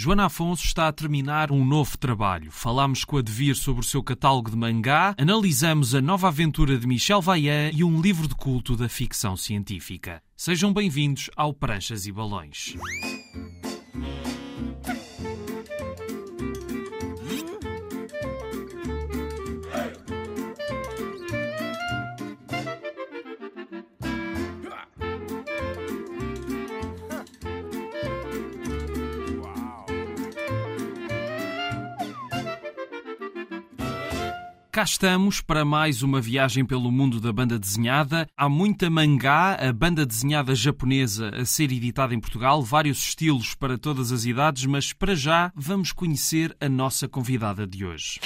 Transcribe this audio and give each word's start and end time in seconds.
Joana 0.00 0.26
Afonso 0.26 0.64
está 0.64 0.86
a 0.86 0.92
terminar 0.92 1.50
um 1.50 1.64
novo 1.64 1.98
trabalho. 1.98 2.52
Falámos 2.52 3.04
com 3.04 3.16
a 3.16 3.20
Devir 3.20 3.56
sobre 3.56 3.80
o 3.80 3.84
seu 3.84 4.00
catálogo 4.00 4.48
de 4.48 4.56
mangá, 4.56 5.12
analisamos 5.18 5.92
a 5.92 6.00
nova 6.00 6.28
aventura 6.28 6.78
de 6.78 6.86
Michel 6.86 7.20
Vaillant 7.20 7.72
e 7.74 7.82
um 7.82 8.00
livro 8.00 8.28
de 8.28 8.34
culto 8.36 8.76
da 8.76 8.88
ficção 8.88 9.36
científica. 9.36 10.22
Sejam 10.36 10.72
bem-vindos 10.72 11.28
ao 11.34 11.52
Pranchas 11.52 12.06
e 12.06 12.12
Balões. 12.12 12.76
Cá 34.78 34.84
estamos 34.84 35.40
para 35.40 35.64
mais 35.64 36.04
uma 36.04 36.20
viagem 36.20 36.64
pelo 36.64 36.92
mundo 36.92 37.20
da 37.20 37.32
banda 37.32 37.58
desenhada. 37.58 38.28
Há 38.36 38.48
muita 38.48 38.88
mangá, 38.88 39.54
a 39.54 39.72
banda 39.72 40.06
desenhada 40.06 40.54
japonesa 40.54 41.30
a 41.34 41.44
ser 41.44 41.72
editada 41.72 42.14
em 42.14 42.20
Portugal, 42.20 42.62
vários 42.62 42.98
estilos 42.98 43.56
para 43.56 43.76
todas 43.76 44.12
as 44.12 44.24
idades, 44.24 44.66
mas 44.66 44.92
para 44.92 45.16
já 45.16 45.50
vamos 45.52 45.90
conhecer 45.90 46.56
a 46.60 46.68
nossa 46.68 47.08
convidada 47.08 47.66
de 47.66 47.84
hoje. 47.84 48.20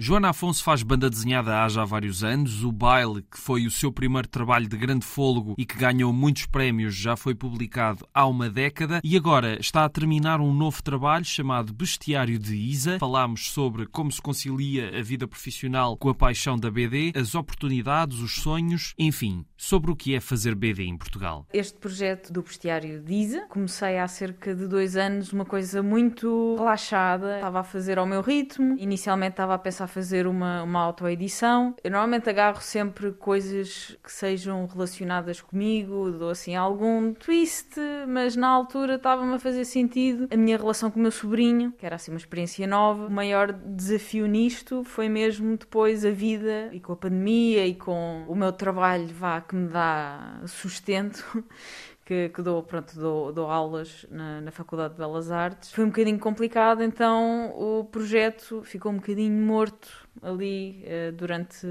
Joana 0.00 0.28
Afonso 0.28 0.62
faz 0.62 0.84
banda 0.84 1.10
desenhada 1.10 1.60
há 1.60 1.68
já 1.68 1.84
vários 1.84 2.22
anos. 2.22 2.62
O 2.62 2.70
Baile, 2.70 3.20
que 3.22 3.36
foi 3.36 3.66
o 3.66 3.70
seu 3.70 3.90
primeiro 3.90 4.28
trabalho 4.28 4.68
de 4.68 4.76
grande 4.76 5.04
fôlego 5.04 5.56
e 5.58 5.66
que 5.66 5.76
ganhou 5.76 6.12
muitos 6.12 6.46
prémios, 6.46 6.94
já 6.94 7.16
foi 7.16 7.34
publicado 7.34 8.06
há 8.14 8.24
uma 8.24 8.48
década 8.48 9.00
e 9.02 9.16
agora 9.16 9.58
está 9.58 9.84
a 9.84 9.88
terminar 9.88 10.40
um 10.40 10.54
novo 10.54 10.80
trabalho 10.84 11.24
chamado 11.24 11.74
Bestiário 11.74 12.38
de 12.38 12.54
Isa. 12.54 13.00
Falámos 13.00 13.50
sobre 13.50 13.86
como 13.86 14.12
se 14.12 14.22
concilia 14.22 14.96
a 14.96 15.02
vida 15.02 15.26
profissional 15.26 15.96
com 15.96 16.10
a 16.10 16.14
paixão 16.14 16.56
da 16.56 16.70
BD, 16.70 17.12
as 17.16 17.34
oportunidades, 17.34 18.20
os 18.20 18.36
sonhos, 18.36 18.94
enfim, 18.96 19.44
sobre 19.56 19.90
o 19.90 19.96
que 19.96 20.14
é 20.14 20.20
fazer 20.20 20.54
BD 20.54 20.84
em 20.84 20.96
Portugal. 20.96 21.44
Este 21.52 21.76
projeto 21.76 22.32
do 22.32 22.42
Bestiário 22.42 23.02
de 23.02 23.14
Isa 23.14 23.46
comecei 23.48 23.98
há 23.98 24.06
cerca 24.06 24.54
de 24.54 24.68
dois 24.68 24.96
anos, 24.96 25.32
uma 25.32 25.44
coisa 25.44 25.82
muito 25.82 26.54
relaxada. 26.56 27.34
Estava 27.34 27.58
a 27.58 27.64
fazer 27.64 27.98
ao 27.98 28.06
meu 28.06 28.20
ritmo. 28.20 28.76
Inicialmente 28.78 29.32
estava 29.32 29.54
a 29.54 29.58
pensar 29.58 29.87
fazer 29.88 30.26
uma, 30.26 30.62
uma 30.62 30.80
autoedição. 30.80 31.74
Eu 31.82 31.90
normalmente 31.90 32.28
agarro 32.28 32.60
sempre 32.60 33.12
coisas 33.12 33.96
que 34.02 34.12
sejam 34.12 34.66
relacionadas 34.66 35.40
comigo, 35.40 36.10
dou 36.12 36.30
assim 36.30 36.54
algum 36.54 37.12
twist, 37.14 37.74
mas 38.06 38.36
na 38.36 38.48
altura 38.48 38.94
estava-me 38.94 39.34
a 39.34 39.38
fazer 39.38 39.64
sentido 39.64 40.28
a 40.30 40.36
minha 40.36 40.56
relação 40.56 40.90
com 40.90 40.98
o 40.98 41.02
meu 41.02 41.10
sobrinho, 41.10 41.72
que 41.72 41.84
era 41.84 41.96
assim 41.96 42.10
uma 42.10 42.18
experiência 42.18 42.66
nova. 42.66 43.06
O 43.06 43.10
maior 43.10 43.52
desafio 43.52 44.26
nisto 44.26 44.84
foi 44.84 45.08
mesmo 45.08 45.56
depois 45.56 46.04
a 46.04 46.10
vida 46.10 46.68
e 46.72 46.80
com 46.80 46.92
a 46.92 46.96
pandemia 46.96 47.66
e 47.66 47.74
com 47.74 48.24
o 48.28 48.34
meu 48.34 48.52
trabalho 48.52 49.08
vá 49.08 49.40
que 49.40 49.56
me 49.56 49.68
dá 49.68 50.40
sustento 50.46 51.44
que, 52.08 52.30
que 52.30 52.40
dou, 52.40 52.62
pronto, 52.62 52.98
dou, 52.98 53.30
dou 53.30 53.50
aulas 53.50 54.06
na, 54.10 54.40
na, 54.40 54.50
Faculdade 54.50 54.94
de 54.94 54.98
Belas 54.98 55.30
Artes. 55.30 55.70
Foi 55.70 55.84
um 55.84 55.88
bocadinho 55.88 56.18
complicado, 56.18 56.82
então 56.82 57.50
o 57.50 57.84
projeto 57.84 58.62
ficou 58.64 58.90
um 58.90 58.96
bocadinho 58.96 59.30
morto 59.44 60.07
ali 60.22 60.84
uh, 60.84 61.12
durante, 61.12 61.66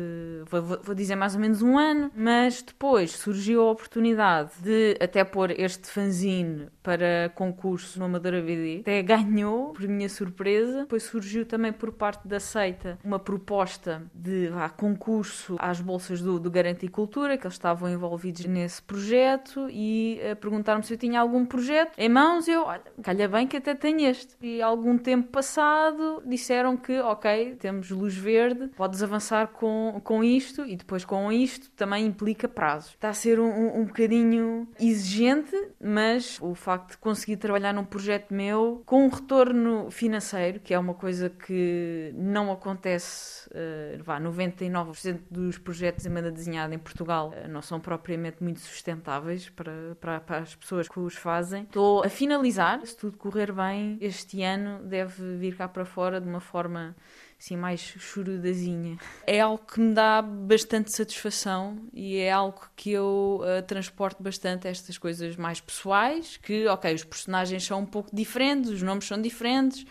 vou, 0.49 0.95
dizer 0.95 1.15
mais 1.15 1.35
ou 1.35 1.41
menos 1.41 1.61
um 1.61 1.77
ano, 1.77 2.11
mas 2.15 2.61
depois 2.61 3.11
surgiu 3.11 3.61
a 3.61 3.71
oportunidade 3.71 4.51
de 4.61 4.97
até 4.99 5.23
pôr 5.23 5.51
este 5.51 5.87
fanzine 5.87 6.67
para 6.81 7.31
concurso 7.35 7.99
no 7.99 8.05
Amadora 8.05 8.41
BD. 8.41 8.79
Até 8.81 9.01
ganhou, 9.03 9.73
por 9.73 9.87
minha 9.87 10.09
surpresa. 10.09 10.81
Depois 10.81 11.03
surgiu 11.03 11.45
também 11.45 11.73
por 11.73 11.91
parte 11.91 12.27
da 12.27 12.39
Seita 12.39 12.97
uma 13.03 13.19
proposta 13.19 14.03
de 14.13 14.47
vá, 14.47 14.69
concurso 14.69 15.55
às 15.59 15.81
bolsas 15.81 16.21
do, 16.21 16.39
do 16.39 16.51
Cultura, 16.91 17.37
que 17.37 17.45
eles 17.45 17.55
estavam 17.55 17.89
envolvidos 17.89 18.45
nesse 18.45 18.81
projeto 18.81 19.67
e 19.69 20.19
uh, 20.23 20.35
perguntaram-me 20.37 20.85
se 20.85 20.93
eu 20.93 20.97
tinha 20.97 21.19
algum 21.19 21.45
projeto 21.45 21.91
em 21.97 22.09
mãos. 22.09 22.47
Eu, 22.47 22.63
olha, 22.63 22.81
calha 23.03 23.27
bem 23.27 23.47
que 23.47 23.57
até 23.57 23.75
tenho 23.75 24.09
este. 24.09 24.35
E 24.41 24.61
algum 24.61 24.97
tempo 24.97 25.29
passado 25.29 26.21
disseram 26.25 26.77
que, 26.77 26.99
ok, 26.99 27.55
temos 27.59 27.89
luz 27.89 28.15
verde 28.15 28.36
verde, 28.37 28.67
podes 28.75 29.01
avançar 29.01 29.47
com, 29.47 29.99
com 30.03 30.23
isto 30.23 30.63
e 30.65 30.75
depois 30.75 31.03
com 31.03 31.31
isto 31.31 31.69
também 31.71 32.05
implica 32.05 32.47
prazos. 32.47 32.91
Está 32.91 33.09
a 33.09 33.13
ser 33.13 33.39
um, 33.39 33.79
um 33.79 33.85
bocadinho 33.85 34.67
exigente, 34.79 35.55
mas 35.81 36.37
o 36.39 36.53
facto 36.53 36.91
de 36.91 36.97
conseguir 36.97 37.37
trabalhar 37.37 37.73
num 37.73 37.83
projeto 37.83 38.33
meu 38.33 38.83
com 38.85 39.05
um 39.05 39.09
retorno 39.09 39.89
financeiro, 39.89 40.59
que 40.59 40.73
é 40.73 40.79
uma 40.79 40.93
coisa 40.93 41.29
que 41.29 42.13
não 42.15 42.51
acontece, 42.51 43.49
uh, 43.49 44.03
vá, 44.03 44.19
99% 44.19 45.19
dos 45.31 45.57
projetos 45.57 46.05
em 46.05 46.09
banda 46.09 46.31
desenhada 46.31 46.75
em 46.75 46.79
Portugal 46.79 47.33
uh, 47.33 47.47
não 47.47 47.61
são 47.61 47.79
propriamente 47.79 48.43
muito 48.43 48.59
sustentáveis 48.59 49.49
para, 49.49 49.95
para, 49.99 50.19
para 50.19 50.37
as 50.39 50.55
pessoas 50.55 50.87
que 50.87 50.99
os 50.99 51.15
fazem. 51.15 51.63
Estou 51.63 52.03
a 52.03 52.09
finalizar, 52.09 52.85
se 52.85 52.95
tudo 52.95 53.17
correr 53.17 53.51
bem, 53.51 53.97
este 53.99 54.43
ano 54.43 54.83
deve 54.83 55.37
vir 55.37 55.55
cá 55.55 55.67
para 55.67 55.85
fora 55.85 56.21
de 56.21 56.27
uma 56.27 56.39
forma 56.39 56.95
assim 57.39 57.55
mais 57.55 57.79
chorudazinha. 57.79 58.97
É 59.25 59.39
algo 59.39 59.63
que 59.63 59.79
me 59.79 59.93
dá 59.93 60.21
bastante 60.21 60.91
satisfação 60.91 61.77
e 61.93 62.17
é 62.17 62.31
algo 62.31 62.67
que 62.75 62.91
eu 62.91 63.41
uh, 63.41 63.61
transporto 63.63 64.21
bastante 64.23 64.67
estas 64.67 64.97
coisas 64.97 65.35
mais 65.35 65.61
pessoais, 65.61 66.37
que, 66.37 66.67
ok, 66.67 66.93
os 66.93 67.03
personagens 67.03 67.63
são 67.63 67.81
um 67.81 67.85
pouco 67.85 68.13
diferentes, 68.13 68.71
os 68.71 68.81
nomes 68.81 69.05
são 69.05 69.21
diferentes, 69.21 69.85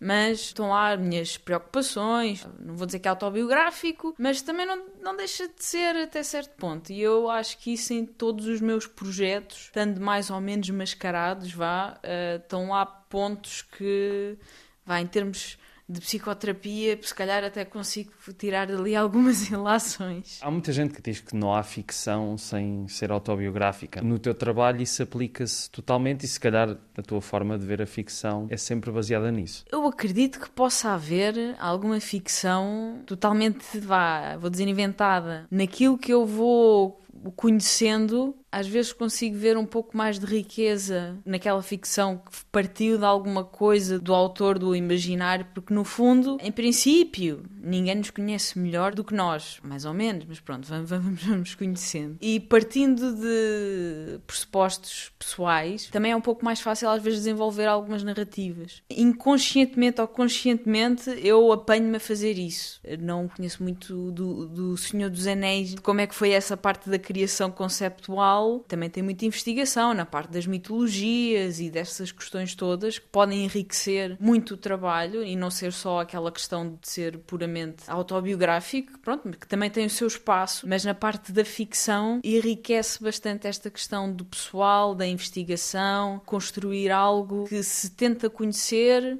mas 0.00 0.40
estão 0.40 0.70
lá 0.70 0.92
as 0.92 1.00
minhas 1.00 1.36
preocupações, 1.36 2.46
não 2.58 2.74
vou 2.74 2.86
dizer 2.86 3.00
que 3.00 3.08
é 3.08 3.10
autobiográfico, 3.10 4.14
mas 4.16 4.40
também 4.40 4.64
não, 4.64 4.86
não 5.02 5.16
deixa 5.16 5.48
de 5.48 5.62
ser 5.62 5.94
até 5.96 6.22
certo 6.22 6.56
ponto. 6.56 6.90
E 6.90 7.00
eu 7.00 7.28
acho 7.28 7.58
que 7.58 7.72
isso 7.72 7.92
em 7.92 8.06
todos 8.06 8.46
os 8.46 8.60
meus 8.60 8.86
projetos, 8.86 9.64
estando 9.64 10.00
mais 10.00 10.30
ou 10.30 10.40
menos 10.40 10.70
mascarados, 10.70 11.52
vá, 11.52 11.98
uh, 11.98 12.36
estão 12.42 12.70
lá 12.70 12.86
pontos 12.86 13.62
que, 13.62 14.38
vá, 14.86 15.00
em 15.00 15.06
termos 15.06 15.58
de 15.88 16.00
psicoterapia, 16.00 16.98
se 17.00 17.14
calhar 17.14 17.42
até 17.42 17.64
consigo 17.64 18.12
tirar 18.36 18.66
dali 18.66 18.94
algumas 18.94 19.48
ilações. 19.50 20.38
Há 20.42 20.50
muita 20.50 20.72
gente 20.72 20.92
que 20.92 21.00
diz 21.00 21.20
que 21.20 21.34
não 21.34 21.54
há 21.54 21.62
ficção 21.62 22.36
sem 22.36 22.86
ser 22.88 23.10
autobiográfica. 23.10 24.02
No 24.02 24.18
teu 24.18 24.34
trabalho 24.34 24.82
isso 24.82 25.02
aplica-se 25.02 25.70
totalmente 25.70 26.24
e 26.24 26.28
se 26.28 26.38
calhar 26.38 26.76
a 26.96 27.02
tua 27.02 27.20
forma 27.20 27.58
de 27.58 27.64
ver 27.64 27.80
a 27.80 27.86
ficção 27.86 28.46
é 28.50 28.56
sempre 28.56 28.90
baseada 28.90 29.30
nisso. 29.30 29.64
Eu 29.70 29.86
acredito 29.86 30.38
que 30.38 30.50
possa 30.50 30.90
haver 30.90 31.56
alguma 31.58 32.00
ficção 32.00 33.02
totalmente, 33.06 33.78
vá, 33.80 34.36
vou 34.36 34.50
dizer, 34.50 34.68
inventada. 34.68 35.46
Naquilo 35.50 35.96
que 35.96 36.12
eu 36.12 36.26
vou 36.26 37.00
conhecendo 37.34 38.34
às 38.50 38.66
vezes 38.66 38.92
consigo 38.92 39.36
ver 39.36 39.56
um 39.56 39.66
pouco 39.66 39.96
mais 39.96 40.18
de 40.18 40.26
riqueza 40.26 41.16
naquela 41.24 41.62
ficção 41.62 42.18
que 42.18 42.44
partiu 42.50 42.98
de 42.98 43.04
alguma 43.04 43.44
coisa 43.44 43.98
do 43.98 44.14
autor 44.14 44.58
do 44.58 44.74
imaginário, 44.74 45.46
porque 45.54 45.72
no 45.72 45.84
fundo, 45.84 46.38
em 46.40 46.50
princípio, 46.50 47.42
ninguém 47.60 47.96
nos 47.96 48.10
conhece 48.10 48.58
melhor 48.58 48.94
do 48.94 49.04
que 49.04 49.14
nós, 49.14 49.58
mais 49.62 49.84
ou 49.84 49.92
menos, 49.92 50.24
mas 50.26 50.40
pronto, 50.40 50.66
vamos, 50.66 50.88
vamos, 50.88 51.22
vamos 51.22 51.54
conhecendo. 51.54 52.16
E 52.20 52.40
partindo 52.40 53.14
de 53.14 54.18
pressupostos 54.26 55.12
pessoais, 55.18 55.86
também 55.86 56.12
é 56.12 56.16
um 56.16 56.20
pouco 56.20 56.44
mais 56.44 56.60
fácil 56.60 56.88
às 56.88 57.02
vezes 57.02 57.20
desenvolver 57.20 57.66
algumas 57.66 58.02
narrativas. 58.02 58.82
Inconscientemente 58.90 60.00
ou 60.00 60.08
conscientemente, 60.08 61.10
eu 61.22 61.52
apanho-me 61.52 61.96
a 61.96 62.00
fazer 62.00 62.38
isso. 62.38 62.80
Eu 62.82 62.98
não 62.98 63.28
conheço 63.28 63.62
muito 63.62 64.10
do, 64.12 64.46
do 64.46 64.76
Senhor 64.76 65.10
dos 65.10 65.26
Anéis, 65.26 65.74
como 65.82 66.00
é 66.00 66.06
que 66.06 66.14
foi 66.14 66.30
essa 66.30 66.56
parte 66.56 66.88
da 66.88 66.98
criação 66.98 67.50
conceptual 67.50 68.37
também 68.66 68.90
tem 68.90 69.02
muita 69.02 69.24
investigação 69.24 69.94
na 69.94 70.04
parte 70.04 70.30
das 70.30 70.46
mitologias 70.46 71.60
e 71.60 71.70
dessas 71.70 72.12
questões 72.12 72.54
todas 72.54 72.98
que 72.98 73.06
podem 73.06 73.44
enriquecer 73.44 74.16
muito 74.20 74.54
o 74.54 74.56
trabalho 74.56 75.24
e 75.24 75.36
não 75.36 75.50
ser 75.50 75.72
só 75.72 76.00
aquela 76.00 76.30
questão 76.30 76.78
de 76.80 76.88
ser 76.88 77.18
puramente 77.18 77.84
autobiográfico, 77.88 78.98
pronto, 79.00 79.30
que 79.30 79.46
também 79.46 79.70
tem 79.70 79.86
o 79.86 79.90
seu 79.90 80.06
espaço, 80.06 80.68
mas 80.68 80.84
na 80.84 80.94
parte 80.94 81.32
da 81.32 81.44
ficção 81.44 82.20
enriquece 82.22 83.02
bastante 83.02 83.46
esta 83.46 83.70
questão 83.70 84.12
do 84.12 84.24
pessoal, 84.24 84.94
da 84.94 85.06
investigação, 85.06 86.20
construir 86.24 86.90
algo 86.90 87.44
que 87.44 87.62
se 87.62 87.90
tenta 87.90 88.30
conhecer 88.30 89.18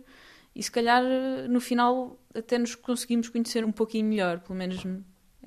e 0.55 0.63
se 0.63 0.71
calhar 0.71 1.03
no 1.49 1.61
final 1.61 2.19
até 2.35 2.59
nos 2.59 2.75
conseguimos 2.75 3.29
conhecer 3.29 3.65
um 3.65 3.73
pouquinho 3.73 4.07
melhor, 4.07 4.41
pelo 4.41 4.59
menos 4.59 4.85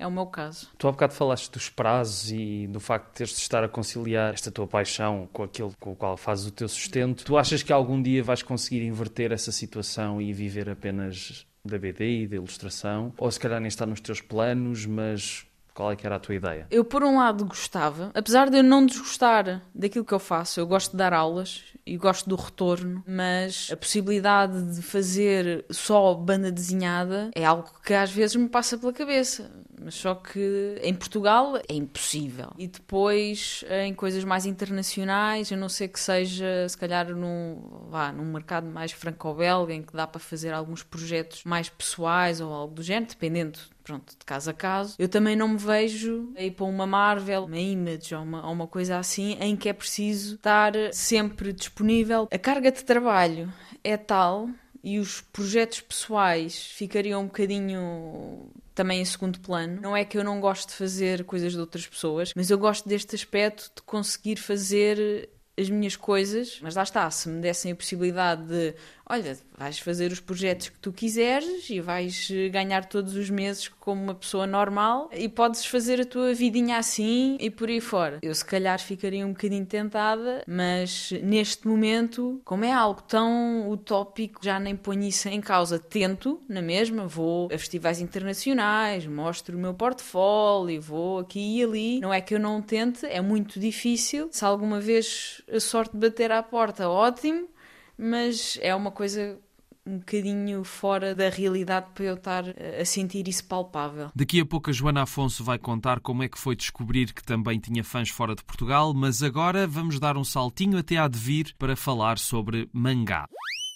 é 0.02 0.06
o 0.06 0.10
meu 0.10 0.26
caso. 0.26 0.68
Tu 0.76 0.88
há 0.88 0.92
bocado 0.92 1.14
falaste 1.14 1.50
dos 1.52 1.68
prazos 1.68 2.30
e 2.30 2.66
do 2.66 2.80
facto 2.80 3.08
de 3.08 3.14
teres 3.14 3.32
de 3.34 3.40
estar 3.40 3.62
a 3.62 3.68
conciliar 3.68 4.34
esta 4.34 4.50
tua 4.50 4.66
paixão 4.66 5.28
com 5.32 5.42
aquilo 5.44 5.72
com 5.78 5.92
o 5.92 5.96
qual 5.96 6.16
fazes 6.16 6.46
o 6.46 6.50
teu 6.50 6.68
sustento. 6.68 7.24
Tu 7.24 7.36
achas 7.36 7.62
que 7.62 7.72
algum 7.72 8.02
dia 8.02 8.22
vais 8.22 8.42
conseguir 8.42 8.82
inverter 8.82 9.32
essa 9.32 9.52
situação 9.52 10.20
e 10.20 10.32
viver 10.32 10.68
apenas 10.68 11.46
da 11.64 11.78
BD 11.78 12.22
e 12.22 12.26
da 12.26 12.36
ilustração? 12.36 13.12
Ou 13.16 13.30
se 13.30 13.38
calhar 13.38 13.60
nem 13.60 13.68
está 13.68 13.86
nos 13.86 14.00
teus 14.00 14.20
planos, 14.20 14.84
mas 14.84 15.46
Qual 15.74 15.90
é 15.90 15.96
que 15.96 16.06
era 16.06 16.16
a 16.16 16.18
tua 16.18 16.34
ideia? 16.34 16.66
Eu, 16.70 16.84
por 16.84 17.02
um 17.02 17.16
lado, 17.16 17.44
gostava, 17.46 18.10
apesar 18.14 18.50
de 18.50 18.58
eu 18.58 18.62
não 18.62 18.84
desgostar 18.84 19.62
daquilo 19.74 20.04
que 20.04 20.12
eu 20.12 20.18
faço, 20.18 20.60
eu 20.60 20.66
gosto 20.66 20.92
de 20.92 20.98
dar 20.98 21.12
aulas 21.14 21.64
e 21.86 21.96
gosto 21.96 22.28
do 22.28 22.36
retorno, 22.36 23.02
mas 23.06 23.68
a 23.72 23.76
possibilidade 23.76 24.74
de 24.74 24.82
fazer 24.82 25.64
só 25.70 26.14
banda 26.14 26.52
desenhada 26.52 27.30
é 27.34 27.44
algo 27.44 27.70
que 27.84 27.94
às 27.94 28.10
vezes 28.10 28.36
me 28.36 28.48
passa 28.48 28.76
pela 28.76 28.92
cabeça. 28.92 29.50
Mas 29.84 29.94
só 29.94 30.14
que 30.14 30.76
em 30.82 30.94
Portugal 30.94 31.56
é 31.56 31.74
impossível. 31.74 32.52
E 32.58 32.66
depois 32.66 33.64
em 33.84 33.94
coisas 33.94 34.24
mais 34.24 34.46
internacionais, 34.46 35.50
eu 35.50 35.58
não 35.58 35.68
sei 35.68 35.88
que 35.88 36.00
seja, 36.00 36.68
se 36.68 36.76
calhar, 36.76 37.08
num, 37.14 37.88
lá, 37.90 38.12
num 38.12 38.24
mercado 38.24 38.66
mais 38.66 38.92
franco-belga, 38.92 39.74
em 39.74 39.82
que 39.82 39.92
dá 39.92 40.06
para 40.06 40.20
fazer 40.20 40.52
alguns 40.52 40.82
projetos 40.82 41.44
mais 41.44 41.68
pessoais 41.68 42.40
ou 42.40 42.52
algo 42.52 42.74
do 42.74 42.82
género, 42.82 43.10
dependendo 43.10 43.58
pronto, 43.82 44.12
de 44.18 44.24
caso 44.24 44.50
a 44.50 44.54
caso. 44.54 44.94
Eu 44.98 45.08
também 45.08 45.36
não 45.36 45.48
me 45.48 45.58
vejo 45.58 46.32
a 46.36 46.42
ir 46.42 46.52
para 46.52 46.64
uma 46.64 46.86
Marvel, 46.86 47.44
uma 47.44 47.58
Image 47.58 48.14
ou 48.14 48.22
uma, 48.22 48.46
ou 48.46 48.52
uma 48.52 48.66
coisa 48.66 48.98
assim, 48.98 49.36
em 49.40 49.56
que 49.56 49.68
é 49.68 49.72
preciso 49.72 50.36
estar 50.36 50.72
sempre 50.92 51.52
disponível. 51.52 52.28
A 52.30 52.38
carga 52.38 52.70
de 52.70 52.84
trabalho 52.84 53.52
é 53.82 53.96
tal 53.96 54.48
e 54.82 54.98
os 54.98 55.20
projetos 55.20 55.80
pessoais 55.80 56.56
ficariam 56.56 57.22
um 57.22 57.26
bocadinho 57.26 58.50
também 58.74 59.00
em 59.00 59.04
segundo 59.04 59.40
plano. 59.40 59.80
Não 59.80 59.96
é 59.96 60.04
que 60.04 60.16
eu 60.16 60.24
não 60.24 60.40
gosto 60.40 60.70
de 60.70 60.74
fazer 60.74 61.24
coisas 61.24 61.52
de 61.52 61.58
outras 61.58 61.86
pessoas, 61.86 62.32
mas 62.34 62.50
eu 62.50 62.58
gosto 62.58 62.88
deste 62.88 63.14
aspecto 63.14 63.70
de 63.76 63.82
conseguir 63.82 64.36
fazer 64.36 65.30
as 65.58 65.68
minhas 65.68 65.96
coisas, 65.96 66.58
mas 66.62 66.74
lá 66.74 66.82
está, 66.82 67.10
se 67.10 67.28
me 67.28 67.40
dessem 67.40 67.72
a 67.72 67.76
possibilidade 67.76 68.44
de, 68.46 68.74
olha, 69.08 69.36
vais 69.56 69.78
fazer 69.78 70.10
os 70.10 70.20
projetos 70.20 70.68
que 70.68 70.78
tu 70.78 70.92
quiseres 70.92 71.68
e 71.70 71.80
vais 71.80 72.28
eh, 72.30 72.48
ganhar 72.48 72.84
todos 72.84 73.14
os 73.14 73.30
meses 73.30 73.68
como 73.68 74.02
uma 74.02 74.14
pessoa 74.14 74.46
normal 74.46 75.10
e 75.12 75.28
podes 75.28 75.64
fazer 75.66 76.00
a 76.00 76.04
tua 76.04 76.34
vidinha 76.34 76.78
assim 76.78 77.36
e 77.40 77.50
por 77.50 77.68
aí 77.68 77.80
fora. 77.80 78.18
Eu 78.22 78.34
se 78.34 78.44
calhar 78.44 78.80
ficaria 78.80 79.26
um 79.26 79.32
bocadinho 79.32 79.66
tentada, 79.66 80.42
mas 80.46 81.12
neste 81.22 81.66
momento, 81.68 82.40
como 82.44 82.64
é 82.64 82.72
algo 82.72 83.02
tão 83.02 83.70
utópico, 83.70 84.40
já 84.42 84.58
nem 84.58 84.76
ponho 84.76 85.02
isso 85.02 85.28
em 85.28 85.40
causa. 85.40 85.78
Tento, 85.78 86.40
na 86.48 86.62
mesma, 86.62 87.06
vou 87.06 87.46
a 87.52 87.58
festivais 87.58 88.00
internacionais, 88.00 89.06
mostro 89.06 89.56
o 89.56 89.60
meu 89.60 89.74
portfólio, 89.74 90.80
vou 90.80 91.18
aqui 91.18 91.58
e 91.58 91.64
ali. 91.64 92.00
Não 92.00 92.12
é 92.12 92.20
que 92.20 92.34
eu 92.34 92.40
não 92.40 92.62
tente, 92.62 93.06
é 93.06 93.20
muito 93.20 93.60
difícil. 93.60 94.28
Se 94.30 94.44
alguma 94.44 94.80
vez 94.80 95.42
a 95.52 95.60
sorte 95.60 95.96
bater 95.96 96.32
à 96.32 96.42
porta, 96.42 96.88
ótimo 96.88 97.51
mas 97.96 98.58
é 98.60 98.74
uma 98.74 98.90
coisa 98.90 99.38
um 99.84 99.98
bocadinho 99.98 100.62
fora 100.62 101.14
da 101.14 101.28
realidade 101.28 101.86
para 101.94 102.04
eu 102.04 102.14
estar 102.14 102.44
a 102.80 102.84
sentir 102.84 103.26
isso 103.26 103.44
palpável. 103.44 104.10
Daqui 104.14 104.40
a 104.40 104.46
pouco 104.46 104.70
a 104.70 104.72
Joana 104.72 105.02
Afonso 105.02 105.42
vai 105.42 105.58
contar 105.58 106.00
como 106.00 106.22
é 106.22 106.28
que 106.28 106.38
foi 106.38 106.54
descobrir 106.54 107.12
que 107.12 107.22
também 107.22 107.58
tinha 107.58 107.82
fãs 107.82 108.08
fora 108.08 108.34
de 108.34 108.44
Portugal, 108.44 108.94
mas 108.94 109.22
agora 109.22 109.66
vamos 109.66 109.98
dar 109.98 110.16
um 110.16 110.24
saltinho 110.24 110.78
até 110.78 110.96
a 110.96 111.08
devir 111.08 111.54
para 111.58 111.74
falar 111.74 112.18
sobre 112.18 112.68
mangá. 112.72 113.28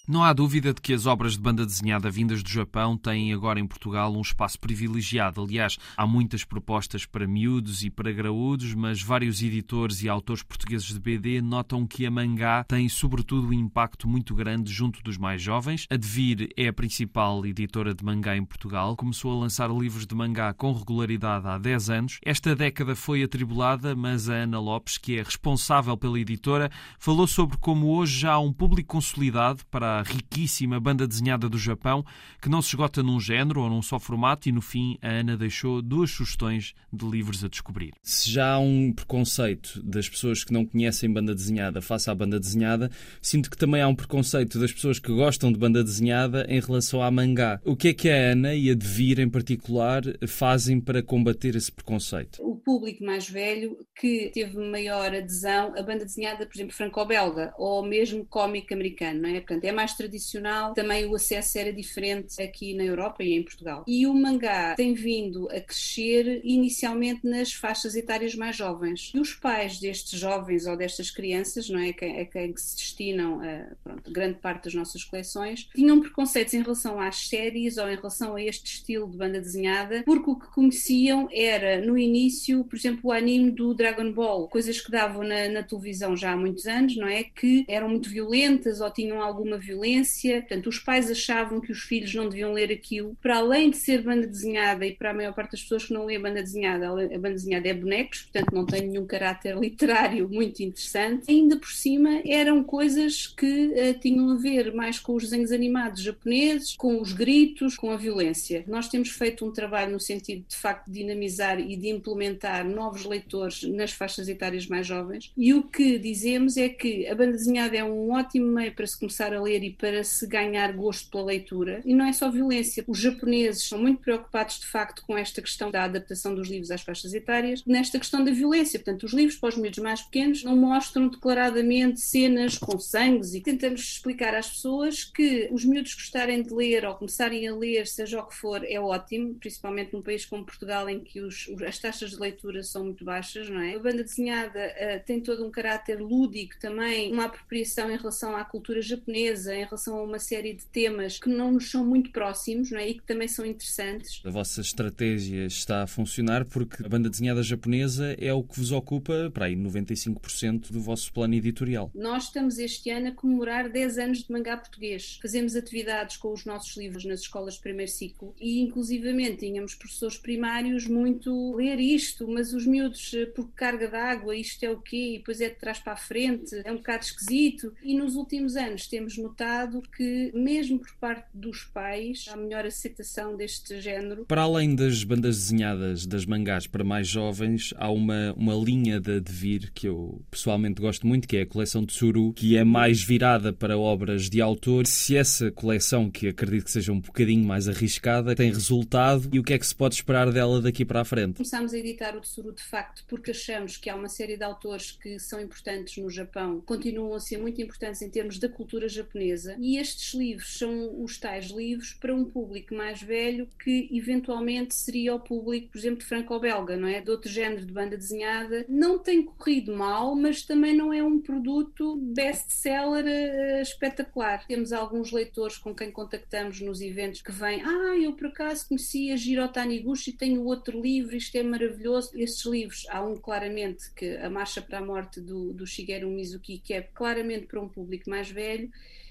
Não 0.09 0.23
há 0.23 0.33
dúvida 0.33 0.73
de 0.73 0.81
que 0.81 0.93
as 0.93 1.05
obras 1.05 1.33
de 1.33 1.41
banda 1.41 1.67
desenhada 1.67 2.09
vindas 2.09 2.41
do 2.41 2.49
Japão 2.49 2.97
têm 2.97 3.33
agora 3.33 3.59
em 3.59 3.67
Portugal 3.67 4.15
um 4.15 4.21
espaço 4.21 4.57
privilegiado. 4.57 5.43
Aliás, 5.43 5.79
há 5.97 6.07
muitas 6.07 6.45
propostas 6.45 7.05
para 7.05 7.27
miúdos 7.27 7.83
e 7.83 7.91
para 7.91 8.13
graúdos, 8.13 8.73
mas 8.73 9.03
vários 9.03 9.43
editores 9.43 10.05
e 10.05 10.09
autores 10.09 10.45
portugueses 10.45 10.87
de 10.87 11.01
BD 11.01 11.43
notam 11.43 11.85
que 11.89 12.07
a 12.07 12.11
mangá 12.11 12.63
tem, 12.69 12.89
sobretudo, 12.89 13.49
um 13.49 13.53
impacto 13.53 14.07
muito 14.07 14.33
grande 14.33 14.73
junto 14.73 15.03
dos 15.03 15.19
mais 15.19 15.43
jovens. 15.43 15.89
A 15.91 15.97
Devir 15.97 16.51
é 16.57 16.69
a 16.69 16.73
principal 16.73 17.45
editora 17.45 17.93
de 17.93 18.05
mangá 18.05 18.37
em 18.37 18.45
Portugal. 18.45 18.95
Começou 18.95 19.33
a 19.33 19.41
lançar 19.41 19.69
livros 19.73 20.07
de 20.07 20.15
mangá 20.15 20.55
com 20.55 20.73
regularidade 20.73 21.49
há 21.49 21.59
10 21.59 21.91
anos. 21.91 22.19
Esta 22.25 22.55
década 22.55 22.95
foi 22.95 23.25
atribulada, 23.25 23.97
mas 23.97 24.31
a 24.31 24.35
Ana 24.35 24.61
Lopes, 24.61 24.99
que 24.99 25.19
é 25.19 25.23
responsável 25.25 25.97
pela 25.97 26.21
editora, 26.21 26.71
falou 26.97 27.27
sobre 27.27 27.57
como 27.57 27.89
hoje 27.89 28.21
já 28.21 28.35
há 28.35 28.39
um 28.39 28.53
público 28.53 28.95
consolidado 28.95 29.67
para 29.69 29.96
riquíssima 30.03 30.81
banda 30.81 31.07
desenhada 31.07 31.49
do 31.49 31.59
Japão, 31.59 32.05
que 32.41 32.49
não 32.49 32.61
se 32.63 32.69
esgota 32.69 33.03
num 33.03 33.21
género 33.21 33.63
ou 33.63 33.71
num 33.71 33.83
só 33.83 33.99
formato, 33.99 34.49
e 34.49 34.53
no 34.53 34.61
fim 34.61 34.99
a 35.03 35.09
Ana 35.09 35.37
deixou 35.37 35.81
duas 35.81 36.11
sugestões 36.11 36.75
de 36.93 37.07
livros 37.07 37.45
a 37.45 37.49
descobrir. 37.49 37.93
Se 38.03 38.31
já 38.31 38.55
há 38.55 38.59
um 38.59 38.93
preconceito 38.93 39.83
das 39.83 40.09
pessoas 40.09 40.45
que 40.45 40.53
não 40.53 40.65
conhecem 40.65 41.13
banda 41.13 41.35
desenhada 41.35 41.81
face 41.81 42.11
à 42.11 42.15
banda 42.15 42.39
desenhada, 42.41 42.91
sinto 43.21 43.51
que 43.51 43.57
também 43.57 43.83
há 43.83 43.89
um 43.89 43.95
preconceito 43.95 44.59
das 44.59 44.73
pessoas 44.73 44.99
que 44.99 45.13
gostam 45.13 45.53
de 45.53 45.59
banda 45.59 45.83
desenhada 45.83 46.47
em 46.49 46.61
relação 46.61 47.03
à 47.03 47.11
mangá. 47.11 47.61
O 47.65 47.77
que 47.77 47.89
é 47.89 47.95
que 47.95 48.09
a 48.09 48.33
Ana 48.33 48.55
e 48.55 48.71
a 48.71 48.75
Devir 48.75 49.21
em 49.21 49.29
particular 49.29 50.03
fazem 50.27 50.81
para 50.81 51.03
combater 51.03 51.57
esse 51.57 51.73
preconceito? 51.73 52.56
Público 52.67 53.05
mais 53.05 53.31
velho 53.31 53.79
que 53.95 54.29
teve 54.35 54.59
maior 54.59 55.15
adesão 55.15 55.73
à 55.77 55.83
banda 55.83 56.05
desenhada, 56.05 56.45
por 56.45 56.57
exemplo, 56.57 56.75
franco-belga 56.75 57.55
ou 57.57 57.81
mesmo 57.85 58.27
cómic 58.27 58.75
americano, 58.75 59.23
não 59.23 59.29
é? 59.29 59.35
Portanto, 59.35 59.65
é 59.65 59.71
mais 59.71 59.95
tradicional, 59.95 60.75
também 60.75 61.07
o 61.07 61.15
acesso 61.15 61.59
era 61.59 61.73
diferente 61.73 62.43
aqui 62.43 62.75
na 62.75 62.83
Europa 62.83 63.23
e 63.23 63.35
em 63.35 63.45
Portugal. 63.45 63.85
E 63.87 64.05
o 64.05 64.13
mangá 64.13 64.75
tem 64.75 64.95
vindo 64.95 65.49
a 65.51 65.61
crescer 65.61 66.41
inicialmente 66.43 67.21
nas 67.25 67.53
faixas 67.53 67.95
etárias 67.95 68.35
mais 68.35 68.57
jovens. 68.57 69.13
E 69.15 69.21
os 69.21 69.33
pais 69.33 69.79
destes 69.79 70.19
jovens 70.19 70.67
ou 70.67 70.77
destas 70.77 71.09
crianças, 71.09 71.71
não 71.71 71.79
é, 71.79 71.91
a 71.91 72.25
quem 72.25 72.57
se 72.57 72.75
destinam 72.75 73.41
a, 73.43 73.77
pronto, 73.85 74.11
grande 74.11 74.41
parte 74.41 74.65
das 74.65 74.75
nossas 74.75 75.05
coleções, 75.05 75.69
tinham 75.73 76.01
preconceitos 76.01 76.53
em 76.53 76.63
relação 76.63 76.99
às 76.99 77.29
séries 77.29 77.77
ou 77.77 77.89
em 77.89 77.95
relação 77.95 78.35
a 78.35 78.43
este 78.43 78.67
estilo 78.67 79.09
de 79.09 79.17
banda 79.17 79.41
desenhada, 79.41 80.03
porque 80.05 80.31
o 80.31 80.37
que 80.37 80.49
conheciam 80.49 81.29
era, 81.33 81.81
no 81.81 81.97
início, 81.97 82.56
por 82.65 82.77
exemplo, 82.77 83.01
o 83.05 83.13
anime 83.13 83.51
do 83.51 83.75
Dragon 83.75 84.11
Ball, 84.13 84.49
coisas 84.49 84.81
que 84.81 84.91
davam 84.91 85.23
na, 85.23 85.49
na 85.49 85.63
televisão 85.63 86.17
já 86.17 86.33
há 86.33 86.37
muitos 86.37 86.67
anos, 86.67 86.97
não 86.97 87.07
é? 87.07 87.25
Que 87.25 87.65
eram 87.69 87.89
muito 87.89 88.09
violentas 88.09 88.81
ou 88.81 88.91
tinham 88.91 89.21
alguma 89.23 89.59
violência. 89.59 90.41
Portanto, 90.41 90.69
os 90.69 90.79
pais 90.79 91.11
achavam 91.11 91.61
que 91.61 91.73
os 91.73 91.81
filhos 91.81 92.15
não 92.15 92.29
deviam 92.29 92.53
ler 92.53 92.73
aquilo. 92.73 93.17
Para 93.21 93.39
além 93.39 93.71
de 93.71 93.77
ser 93.77 94.03
banda 94.03 94.27
desenhada, 94.27 94.87
e 94.87 94.95
para 94.95 95.11
a 95.11 95.15
maior 95.15 95.35
parte 95.35 95.53
das 95.53 95.63
pessoas 95.63 95.85
que 95.85 95.93
não 95.93 96.07
lê 96.07 96.19
banda 96.19 96.43
desenhada, 96.43 96.89
a 96.89 97.19
banda 97.19 97.31
desenhada 97.31 97.69
é 97.69 97.75
bonecos, 97.75 98.23
portanto 98.23 98.55
não 98.55 98.67
tem 98.67 98.87
nenhum 98.89 99.07
caráter 99.07 99.57
literário 99.59 100.29
muito 100.29 100.63
interessante. 100.63 101.31
Ainda 101.31 101.57
por 101.57 101.71
cima, 101.71 102.23
eram 102.25 102.63
coisas 102.63 103.27
que 103.27 103.67
uh, 103.69 103.99
tinham 104.01 104.31
a 104.31 104.37
ver 104.37 104.75
mais 104.75 104.99
com 104.99 105.15
os 105.15 105.25
desenhos 105.25 105.53
animados 105.53 106.03
japoneses, 106.03 106.75
com 106.77 107.01
os 107.01 107.13
gritos, 107.13 107.77
com 107.77 107.91
a 107.91 107.97
violência. 107.97 108.65
Nós 108.67 108.89
temos 108.89 109.11
feito 109.11 109.45
um 109.45 109.53
trabalho 109.53 109.93
no 109.93 110.01
sentido 110.01 110.43
de, 110.43 110.49
de 110.49 110.57
facto, 110.57 110.91
dinamizar 110.91 111.59
e 111.61 111.77
de 111.77 111.89
implementar 111.89 112.46
novos 112.65 113.05
leitores 113.05 113.63
nas 113.63 113.93
faixas 113.93 114.29
etárias 114.29 114.67
mais 114.67 114.87
jovens. 114.87 115.33
E 115.37 115.55
o 115.55 115.63
que 115.63 115.99
dizemos 115.99 116.57
é 116.57 116.69
que 116.69 117.07
a 117.07 117.15
banda 117.15 117.33
desenhada 117.33 117.77
é 117.77 117.85
um 117.85 118.13
ótimo 118.13 118.47
meio 118.47 118.75
para 118.75 118.87
se 118.87 118.99
começar 118.99 119.33
a 119.33 119.41
ler 119.41 119.63
e 119.63 119.71
para 119.71 120.03
se 120.05 120.27
ganhar 120.27 120.73
gosto 120.73 121.11
pela 121.11 121.25
leitura. 121.25 121.83
E 121.85 121.95
não 121.95 122.07
é 122.07 122.13
só 122.13 122.31
violência. 122.31 122.85
Os 122.87 122.99
japoneses 122.99 123.69
são 123.69 123.79
muito 123.79 124.01
preocupados, 124.01 124.61
de 124.61 124.67
facto, 124.67 125.03
com 125.07 125.17
esta 125.17 125.43
questão 125.43 125.71
da 125.71 125.85
adaptação 125.85 126.35
dos 126.35 126.49
livros 126.49 126.71
às 126.71 126.83
faixas 126.83 127.15
etárias, 127.15 127.63
nesta 127.67 127.99
questão 127.99 128.25
da 128.25 128.31
violência. 128.31 128.79
Portanto, 128.79 129.05
os 129.05 129.13
livros 129.13 129.37
para 129.37 129.49
os 129.49 129.57
miúdos 129.57 129.79
mais 129.79 130.03
pequenos 130.03 130.45
não 130.45 130.57
mostram 130.57 131.09
declaradamente 131.09 132.01
cenas 132.01 132.59
com 132.59 132.79
sangues 132.79 133.35
e 133.35 133.41
tentamos 133.41 133.81
explicar 133.81 134.35
às 134.35 134.49
pessoas 134.49 135.05
que 135.05 135.49
os 135.51 135.65
miúdos 135.65 135.95
gostarem 135.95 136.43
de 136.43 136.53
ler 136.53 136.85
ou 136.85 136.95
começarem 136.95 137.47
a 137.49 137.55
ler, 137.55 137.87
seja 137.87 138.21
o 138.21 138.27
que 138.27 138.35
for, 138.35 138.65
é 138.65 138.81
ótimo, 138.81 139.35
principalmente 139.35 139.93
num 139.93 140.03
país 140.03 140.25
como 140.25 140.45
Portugal, 140.45 140.89
em 140.89 141.01
que 141.01 141.21
os, 141.21 141.49
as 141.67 141.79
taxas 141.79 142.11
de 142.11 142.17
leitura 142.17 142.36
são 142.63 142.85
muito 142.85 143.05
baixas, 143.05 143.49
não 143.49 143.61
é? 143.61 143.75
A 143.75 143.79
banda 143.79 144.03
desenhada 144.03 144.59
uh, 144.59 145.05
tem 145.05 145.21
todo 145.21 145.45
um 145.45 145.51
caráter 145.51 146.01
lúdico 146.01 146.55
também, 146.61 147.13
uma 147.13 147.25
apropriação 147.25 147.91
em 147.91 147.97
relação 147.97 148.37
à 148.37 148.45
cultura 148.45 148.81
japonesa, 148.81 149.55
em 149.55 149.65
relação 149.65 149.99
a 149.99 150.03
uma 150.03 150.19
série 150.19 150.55
de 150.55 150.65
temas 150.67 151.19
que 151.19 151.29
não 151.29 151.53
nos 151.53 151.71
são 151.71 151.85
muito 151.85 152.11
próximos 152.11 152.71
não 152.71 152.79
é? 152.79 152.89
e 152.89 152.95
que 152.95 153.03
também 153.03 153.29
são 153.29 153.45
interessantes. 153.45 154.21
A 154.25 154.31
vossa 154.31 154.61
estratégia 154.61 155.47
está 155.47 155.83
a 155.83 155.87
funcionar 155.87 156.45
porque 156.45 156.85
a 156.85 156.89
banda 156.89 157.09
desenhada 157.09 157.43
japonesa 157.43 158.15
é 158.19 158.33
o 158.33 158.43
que 158.43 158.59
vos 158.59 158.73
ocupa 158.73 159.31
para 159.33 159.47
aí 159.47 159.57
95% 159.57 160.71
do 160.71 160.81
vosso 160.81 161.13
plano 161.13 161.35
editorial. 161.35 161.91
Nós 161.95 162.25
estamos 162.25 162.59
este 162.59 162.91
ano 162.91 163.09
a 163.09 163.13
comemorar 163.13 163.71
10 163.71 163.99
anos 163.99 164.19
de 164.23 164.33
mangá 164.33 164.57
português. 164.57 165.19
Fazemos 165.21 165.57
atividades 165.57 166.17
com 166.17 166.33
os 166.33 166.45
nossos 166.45 166.77
livros 166.77 167.05
nas 167.05 167.21
escolas 167.21 167.55
de 167.55 167.61
primeiro 167.61 167.91
ciclo 167.91 168.35
e 168.41 168.61
inclusivamente 168.61 169.39
tínhamos 169.39 169.75
professores 169.75 170.19
primários 170.19 170.87
muito 170.87 171.55
ler 171.55 171.79
isto, 171.79 172.26
mas 172.27 172.53
os 172.53 172.67
miúdos 172.67 173.13
eh, 173.15 173.27
por 173.27 173.49
carga 173.53 173.89
d'água, 173.89 174.37
isto 174.37 174.63
é 174.65 174.71
o 174.71 174.79
quê? 174.79 175.15
E 175.15 175.19
depois 175.19 175.41
é 175.41 175.49
de 175.49 175.57
trás 175.57 175.79
para 175.79 175.93
a 175.95 175.97
frente, 175.97 176.61
é 176.65 176.73
um 176.73 176.77
bocado 176.77 177.05
esquisito. 177.05 177.73
E 177.83 177.97
nos 177.97 178.17
últimos 178.17 178.57
anos 178.57 178.87
temos 178.87 179.17
notado 179.17 179.83
que, 179.97 180.31
mesmo 180.35 180.79
por 180.79 180.95
parte 180.97 181.29
dos 181.35 181.65
pais, 181.65 182.27
há 182.31 182.37
melhor 182.37 182.65
aceitação 182.65 183.37
deste 183.37 183.81
género. 183.81 184.25
Para 184.27 184.43
além 184.43 184.75
das 184.75 185.03
bandas 185.05 185.37
desenhadas 185.37 186.07
das 186.07 186.25
mangás 186.25 186.67
para 186.67 186.85
mais 186.85 187.09
jovens, 187.09 187.73
há 187.77 187.91
uma, 187.91 188.33
uma 188.37 188.55
linha 188.55 189.01
de 189.01 189.21
Devir 189.21 189.73
que 189.73 189.89
eu 189.89 190.23
pessoalmente 190.31 190.81
gosto 190.81 191.07
muito, 191.07 191.27
que 191.27 191.37
é 191.37 191.43
a 191.43 191.47
coleção 191.47 191.85
de 191.85 191.93
Suru, 191.93 192.33
que 192.33 192.57
é 192.57 192.65
mais 192.65 193.03
virada 193.03 193.53
para 193.53 193.79
obras 193.79 194.29
de 194.29 194.41
autor. 194.41 194.87
Se 194.87 195.17
essa 195.17 195.51
coleção, 195.51 196.11
que 196.11 196.29
acredito 196.29 196.65
que 196.65 196.71
seja 196.71 196.93
um 196.93 197.01
bocadinho 197.01 197.45
mais 197.45 197.69
arriscada, 197.69 198.35
tem 198.35 198.51
resultado 198.51 199.29
e 199.33 199.39
o 199.39 199.43
que 199.43 199.55
é 199.55 199.59
que 199.59 199.67
se 199.67 199.75
pode 199.75 199.95
esperar 199.95 200.31
dela 200.33 200.61
daqui 200.61 200.85
para 200.85 201.01
a 201.01 201.05
frente? 201.05 201.37
Começámos 201.37 201.73
a 201.73 201.79
editar 201.79 202.06
o 202.15 202.21
Tsuru 202.21 202.53
de 202.53 202.63
facto 202.63 203.05
porque 203.09 203.31
achamos 203.31 203.79
que 203.79 203.89
há 203.89 203.97
uma 203.97 204.09
série 204.09 204.37
de 204.37 204.45
autores 204.45 204.93
que 204.93 205.19
são 205.19 205.41
importantes 205.41 205.97
no 205.97 206.11
Japão, 206.11 206.61
continuam 206.61 207.15
a 207.15 207.21
ser 207.21 207.39
muito 207.39 207.61
importantes 207.63 208.03
em 208.03 208.11
termos 208.11 208.39
da 208.39 208.49
cultura 208.49 208.89
japonesa 208.89 209.57
e 209.59 209.79
estes 209.79 210.13
livros 210.13 210.59
são 210.59 211.03
os 211.03 211.19
tais 211.19 211.47
livros 211.47 211.95
para 211.95 212.15
um 212.15 212.25
público 212.25 212.75
mais 212.75 213.03
velho 213.03 213.49
que 213.63 213.89
eventualmente 213.91 214.75
seria 214.75 215.15
o 215.15 215.21
público, 215.21 215.69
por 215.73 215.79
exemplo, 215.79 215.99
de 215.99 216.05
franco-belga, 216.05 216.77
não 216.77 216.89
é? 216.89 217.01
De 217.01 217.11
outro 217.11 217.31
género 217.31 217.65
de 217.65 217.73
banda 217.73 217.97
desenhada. 217.97 218.65
Não 218.69 218.99
tem 218.99 219.25
corrido 219.25 219.75
mal, 219.75 220.15
mas 220.15 220.43
também 220.43 220.75
não 220.75 220.93
é 220.93 221.03
um 221.03 221.21
produto 221.21 221.97
best-seller 221.97 223.05
uh, 223.05 223.63
espetacular. 223.63 224.47
Temos 224.47 224.73
alguns 224.73 225.11
leitores 225.11 225.57
com 225.57 225.75
quem 225.75 225.91
contactamos 225.91 226.61
nos 226.61 226.81
eventos 226.81 227.23
que 227.23 227.33
vêm, 227.33 227.63
ah, 227.63 227.97
eu 227.97 228.13
por 228.13 228.27
acaso 228.27 228.69
conhecia 228.69 229.17
Jiro 229.17 229.47
Taniguchi, 229.49 230.13
tenho 230.13 230.45
outro 230.45 230.81
livro, 230.81 231.17
isto 231.17 231.37
é 231.37 231.43
maravilhoso. 231.43 231.96
Estes 231.99 232.45
livros, 232.45 232.87
há 232.89 233.03
um 233.03 233.17
claramente 233.17 233.91
que 233.93 234.17
A 234.17 234.31
Marcha 234.31 234.61
para 234.63 234.79
a 234.79 234.85
Morte 234.85 235.21
do, 235.21 235.53
do 235.53 235.67
Shigeru 235.67 236.09
Mizuki, 236.09 236.59
que 236.59 236.75
é 236.75 236.83
claramente 236.83 237.47
para 237.47 237.61
um 237.61 237.69
público 237.69 238.09
mais 238.09 238.31
velho, 238.31 238.71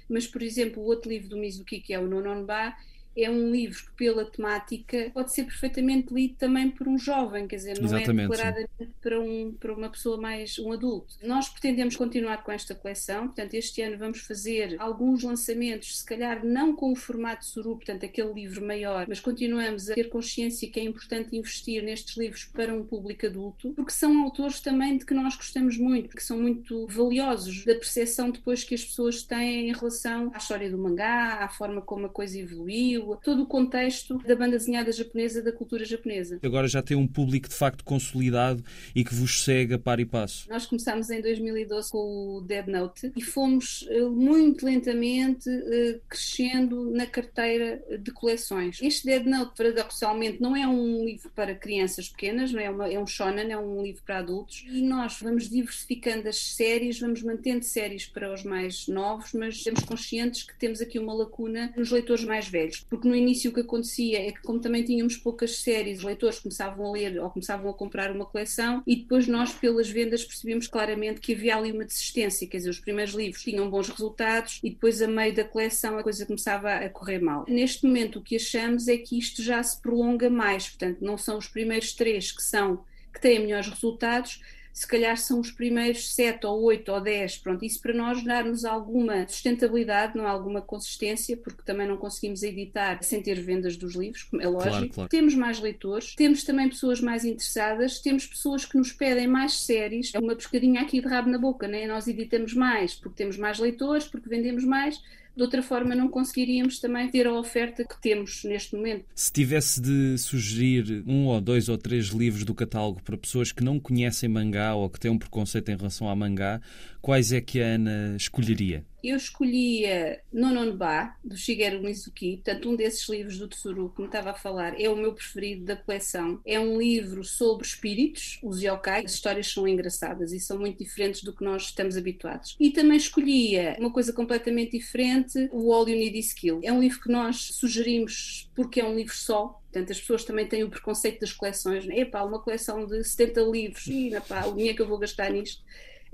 mas, 0.09 0.27
por 0.27 0.41
exemplo, 0.41 0.81
o 0.81 0.85
outro 0.85 1.09
livro 1.09 1.29
do 1.29 1.37
Mizuki, 1.37 1.79
que 1.79 1.93
é 1.93 1.99
o 1.99 2.07
Nononba, 2.07 2.75
é 3.15 3.29
um 3.29 3.51
livro 3.51 3.85
que, 3.85 3.91
pela 3.93 4.25
temática, 4.25 5.09
pode 5.13 5.33
ser 5.33 5.43
perfeitamente 5.43 6.13
lido 6.13 6.35
também 6.35 6.69
por 6.69 6.87
um 6.87 6.97
jovem, 6.97 7.47
quer 7.47 7.57
dizer, 7.57 7.79
não 7.79 7.95
é 7.95 8.01
Exatamente, 8.01 8.25
é 8.25 8.35
declaradamente 8.35 8.95
para, 9.01 9.19
um, 9.19 9.53
para 9.53 9.73
uma 9.73 9.89
pessoa 9.89 10.17
mais, 10.17 10.59
um 10.59 10.71
adulto. 10.71 11.15
Nós 11.23 11.49
pretendemos 11.49 11.95
continuar 11.95 12.43
com 12.43 12.51
esta 12.51 12.75
coleção, 12.75 13.27
portanto, 13.27 13.53
este 13.53 13.81
ano 13.81 13.97
vamos 13.97 14.19
fazer 14.19 14.75
alguns 14.79 15.23
lançamentos, 15.23 15.99
se 15.99 16.05
calhar 16.05 16.45
não 16.45 16.75
com 16.75 16.91
o 16.91 16.95
formato 16.95 17.45
Suru, 17.45 17.75
portanto, 17.75 18.05
aquele 18.05 18.33
livro 18.33 18.65
maior, 18.65 19.05
mas 19.07 19.19
continuamos 19.19 19.89
a 19.89 19.95
ter 19.95 20.09
consciência 20.09 20.69
que 20.69 20.79
é 20.79 20.83
importante 20.83 21.35
investir 21.35 21.83
nestes 21.83 22.17
livros 22.17 22.45
para 22.45 22.73
um 22.73 22.83
público 22.83 23.25
adulto, 23.25 23.73
porque 23.73 23.91
são 23.91 24.23
autores 24.23 24.59
também 24.59 24.97
de 24.97 25.05
que 25.05 25.13
nós 25.13 25.35
gostamos 25.35 25.77
muito, 25.77 26.09
porque 26.09 26.21
são 26.21 26.39
muito 26.39 26.87
valiosos 26.87 27.63
da 27.65 27.73
percepção 27.75 28.29
depois 28.29 28.63
que 28.63 28.75
as 28.75 28.83
pessoas 28.83 29.23
têm 29.23 29.69
em 29.69 29.73
relação 29.73 30.31
à 30.33 30.37
história 30.37 30.69
do 30.69 30.77
mangá, 30.77 31.39
à 31.43 31.47
forma 31.47 31.81
como 31.81 32.07
a 32.07 32.09
coisa 32.09 32.39
evoluiu, 32.39 33.04
todo 33.21 33.43
o 33.43 33.45
contexto 33.45 34.17
da 34.19 34.35
banda 34.35 34.57
desenhada 34.57 34.91
japonesa, 34.91 35.41
da 35.41 35.51
cultura 35.51 35.85
japonesa. 35.85 36.39
Agora 36.41 36.67
já 36.67 36.81
tem 36.81 36.95
um 36.97 37.07
público 37.07 37.47
de 37.49 37.55
facto 37.55 37.83
consolidado 37.83 38.63
e 38.95 39.03
que 39.03 39.13
vos 39.13 39.43
segue 39.43 39.73
a 39.73 39.79
par 39.79 39.99
e 39.99 40.05
passo. 40.05 40.49
Nós 40.49 40.65
começámos 40.65 41.09
em 41.09 41.21
2012 41.21 41.91
com 41.91 42.37
o 42.37 42.41
Dead 42.41 42.67
Note 42.67 43.11
e 43.15 43.21
fomos 43.21 43.85
eh, 43.89 44.01
muito 44.01 44.65
lentamente 44.65 45.49
eh, 45.49 45.99
crescendo 46.07 46.89
na 46.91 47.05
carteira 47.05 47.83
de 47.99 48.11
coleções. 48.11 48.79
Este 48.81 49.05
Dead 49.05 49.25
Note, 49.25 49.53
paradoxalmente, 49.57 50.41
não 50.41 50.55
é 50.55 50.67
um 50.67 51.03
livro 51.03 51.29
para 51.35 51.53
crianças 51.53 52.09
pequenas, 52.09 52.51
não 52.51 52.59
é, 52.59 52.69
uma, 52.69 52.87
é 52.91 52.99
um 52.99 53.07
shonen, 53.07 53.51
é 53.51 53.57
um 53.57 53.83
livro 53.83 54.01
para 54.03 54.19
adultos 54.19 54.65
e 54.67 54.81
nós 54.81 55.19
vamos 55.21 55.49
diversificando 55.49 56.27
as 56.29 56.37
séries, 56.37 56.99
vamos 56.99 57.21
mantendo 57.21 57.65
séries 57.65 58.05
para 58.05 58.33
os 58.33 58.43
mais 58.43 58.87
novos, 58.87 59.33
mas 59.33 59.63
temos 59.63 59.83
conscientes 59.83 60.43
que 60.43 60.57
temos 60.57 60.81
aqui 60.81 60.97
uma 60.97 61.13
lacuna 61.13 61.73
nos 61.75 61.91
leitores 61.91 62.23
mais 62.23 62.47
velhos 62.47 62.85
porque 62.95 63.09
no 63.09 63.15
início 63.15 63.51
o 63.51 63.53
que 63.53 63.59
acontecia 63.59 64.25
é 64.25 64.31
que, 64.31 64.41
como 64.41 64.57
também 64.57 64.81
tínhamos 64.81 65.17
poucas 65.17 65.57
séries, 65.57 65.97
os 65.97 66.05
leitores 66.05 66.39
começavam 66.39 66.87
a 66.87 66.91
ler 66.93 67.19
ou 67.19 67.29
começavam 67.29 67.69
a 67.69 67.73
comprar 67.73 68.09
uma 68.09 68.25
coleção 68.25 68.81
e 68.87 68.95
depois 68.95 69.27
nós, 69.27 69.53
pelas 69.53 69.89
vendas, 69.89 70.23
percebemos 70.23 70.65
claramente 70.65 71.19
que 71.19 71.33
havia 71.33 71.57
ali 71.57 71.73
uma 71.73 71.83
desistência, 71.83 72.47
quer 72.47 72.55
dizer, 72.55 72.69
os 72.69 72.79
primeiros 72.79 73.13
livros 73.13 73.43
tinham 73.43 73.69
bons 73.69 73.89
resultados 73.89 74.61
e 74.63 74.69
depois, 74.69 75.01
a 75.01 75.09
meio 75.09 75.35
da 75.35 75.43
coleção, 75.43 75.97
a 75.97 76.03
coisa 76.03 76.25
começava 76.25 76.73
a 76.73 76.89
correr 76.89 77.19
mal. 77.19 77.43
Neste 77.49 77.85
momento, 77.85 78.19
o 78.19 78.21
que 78.21 78.37
achamos 78.37 78.87
é 78.87 78.95
que 78.95 79.19
isto 79.19 79.43
já 79.43 79.61
se 79.61 79.81
prolonga 79.81 80.29
mais, 80.29 80.69
portanto, 80.69 80.99
não 81.01 81.17
são 81.17 81.37
os 81.37 81.47
primeiros 81.47 81.91
três 81.91 82.31
que 82.31 82.41
são 82.41 82.85
que 83.13 83.19
têm 83.19 83.39
melhores 83.39 83.67
resultados, 83.67 84.41
se 84.75 84.85
calhar 84.85 85.15
são 85.15 85.39
os 85.39 85.49
primeiros 85.51 86.13
7 86.13 86.45
ou 86.45 86.61
8 86.63 86.91
ou 86.91 86.99
10, 86.99 87.37
pronto, 87.37 87.63
isso 87.63 87.81
para 87.81 87.93
nós 87.93 88.21
dar-nos 88.21 88.65
alguma 88.65 89.25
sustentabilidade, 89.25 90.17
não 90.17 90.27
alguma 90.27 90.61
consistência, 90.61 91.37
porque 91.37 91.63
também 91.63 91.87
não 91.87 91.95
conseguimos 91.95 92.43
editar 92.43 93.01
sem 93.01 93.23
ter 93.23 93.39
vendas 93.39 93.77
dos 93.77 93.95
livros, 93.95 94.23
como 94.23 94.41
é 94.41 94.47
lógico. 94.49 94.71
Claro, 94.71 94.89
claro. 94.89 95.09
Temos 95.09 95.33
mais 95.33 95.61
leitores, 95.61 96.13
temos 96.13 96.43
também 96.43 96.67
pessoas 96.67 96.99
mais 96.99 97.23
interessadas, 97.23 97.99
temos 97.99 98.27
pessoas 98.27 98.65
que 98.65 98.77
nos 98.77 98.91
pedem 98.91 99.27
mais 99.27 99.53
séries, 99.61 100.11
é 100.13 100.19
uma 100.19 100.35
pescadinha 100.35 100.81
aqui 100.81 100.99
de 100.99 101.07
rabo 101.07 101.29
na 101.29 101.37
boca, 101.37 101.69
né? 101.69 101.87
nós 101.87 102.05
editamos 102.09 102.53
mais 102.53 102.93
porque 102.93 103.15
temos 103.15 103.37
mais 103.37 103.59
leitores, 103.59 104.05
porque 104.05 104.27
vendemos 104.27 104.65
mais, 104.65 105.01
de 105.35 105.41
outra 105.41 105.61
forma 105.61 105.93
não 105.93 106.07
conseguiríamos 106.07 106.79
também 106.79 107.09
ter 107.09 107.27
a 107.27 107.33
oferta 107.33 107.83
que 107.83 108.01
temos 108.01 108.43
neste 108.43 108.75
momento. 108.75 109.05
Se 109.13 109.31
tivesse 109.31 109.81
de 109.81 110.17
sugerir 110.17 111.03
um 111.05 111.25
ou 111.27 111.41
dois 111.41 111.67
ou 111.67 111.77
três 111.77 112.07
livros 112.07 112.45
do 112.45 112.53
catálogo 112.53 113.01
para 113.03 113.17
pessoas 113.17 113.51
que 113.51 113.63
não 113.63 113.79
conhecem 113.79 114.29
mangá 114.29 114.73
ou 114.73 114.89
que 114.89 114.99
têm 114.99 115.11
um 115.11 115.17
preconceito 115.17 115.69
em 115.69 115.75
relação 115.75 116.09
a 116.09 116.15
mangá, 116.15 116.61
quais 117.05 117.31
é 117.31 117.39
que 117.39 117.61
a 117.61 117.75
Ana 117.75 118.15
escolheria? 118.17 118.83
eu 119.03 119.15
escolhia 119.15 120.19
Nononba, 120.33 121.13
do 121.23 121.37
Shigeru 121.37 121.79
Mizuki, 121.83 122.37
portanto, 122.37 122.69
um 122.69 122.75
desses 122.75 123.07
livros 123.07 123.37
do 123.37 123.47
Tsuru 123.47 123.93
que 123.95 124.01
me 124.01 124.07
estava 124.07 124.31
a 124.31 124.33
falar, 124.33 124.81
é 124.81 124.89
o 124.89 124.95
meu 124.95 125.13
preferido 125.13 125.63
da 125.63 125.75
coleção. 125.75 126.41
É 126.43 126.59
um 126.59 126.79
livro 126.79 127.23
sobre 127.23 127.67
espíritos, 127.67 128.39
os 128.41 128.63
yokai. 128.63 129.05
As 129.05 129.13
histórias 129.13 129.51
são 129.51 129.67
engraçadas 129.67 130.33
e 130.33 130.39
são 130.39 130.57
muito 130.57 130.83
diferentes 130.83 131.21
do 131.23 131.33
que 131.33 131.43
nós 131.43 131.65
estamos 131.65 131.95
habituados. 131.95 132.55
E 132.59 132.71
também 132.71 132.97
escolhia 132.97 133.75
uma 133.79 133.91
coisa 133.91 134.11
completamente 134.11 134.75
diferente, 134.75 135.49
o 135.51 135.71
All 135.71 135.87
You 135.87 135.99
Need 135.99 136.17
Is 136.17 136.29
Skill. 136.29 136.61
É 136.63 136.73
um 136.73 136.79
livro 136.79 136.99
que 136.99 137.11
nós 137.11 137.35
sugerimos 137.53 138.49
porque 138.55 138.81
é 138.81 138.85
um 138.85 138.95
livro 138.95 139.13
só, 139.13 139.61
Portanto, 139.71 139.91
as 139.91 139.99
pessoas 139.99 140.23
também 140.23 140.47
têm 140.47 140.63
o 140.63 140.69
preconceito 140.69 141.19
das 141.19 141.33
coleções. 141.33 141.85
Né? 141.85 141.99
Epá, 141.99 142.23
uma 142.23 142.39
coleção 142.39 142.85
de 142.87 143.03
70 143.03 143.41
livros, 143.41 143.85
e 143.87 144.15
epá, 144.15 144.45
o 144.45 144.55
dinheiro 144.55 144.77
que 144.77 144.81
eu 144.81 144.87
vou 144.87 144.97
gastar 144.97 145.29
nisto. 145.29 145.61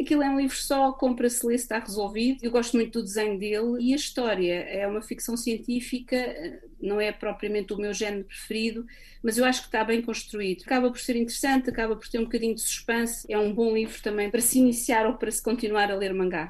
Aquilo 0.01 0.23
é 0.23 0.29
um 0.29 0.39
livro 0.39 0.55
só, 0.55 0.91
compra-se, 0.91 1.45
lê 1.45 1.55
está 1.55 1.77
resolvido. 1.77 2.39
Eu 2.43 2.49
gosto 2.49 2.75
muito 2.75 2.99
do 2.99 3.05
desenho 3.05 3.37
dele 3.37 3.77
e 3.79 3.93
a 3.93 3.95
história 3.95 4.53
é 4.53 4.87
uma 4.87 5.01
ficção 5.01 5.37
científica, 5.37 6.17
não 6.81 6.99
é 6.99 7.11
propriamente 7.11 7.71
o 7.71 7.77
meu 7.77 7.93
género 7.93 8.23
preferido, 8.23 8.85
mas 9.21 9.37
eu 9.37 9.45
acho 9.45 9.61
que 9.61 9.67
está 9.67 9.83
bem 9.83 10.01
construído. 10.01 10.63
Acaba 10.63 10.89
por 10.89 10.99
ser 10.99 11.15
interessante, 11.15 11.69
acaba 11.69 11.95
por 11.95 12.07
ter 12.07 12.19
um 12.19 12.23
bocadinho 12.23 12.55
de 12.55 12.61
suspense. 12.61 13.25
É 13.29 13.37
um 13.37 13.53
bom 13.53 13.73
livro 13.73 14.01
também 14.01 14.31
para 14.31 14.41
se 14.41 14.57
iniciar 14.57 15.05
ou 15.05 15.13
para 15.13 15.29
se 15.29 15.41
continuar 15.41 15.91
a 15.91 15.95
ler 15.95 16.13
mangá. 16.13 16.49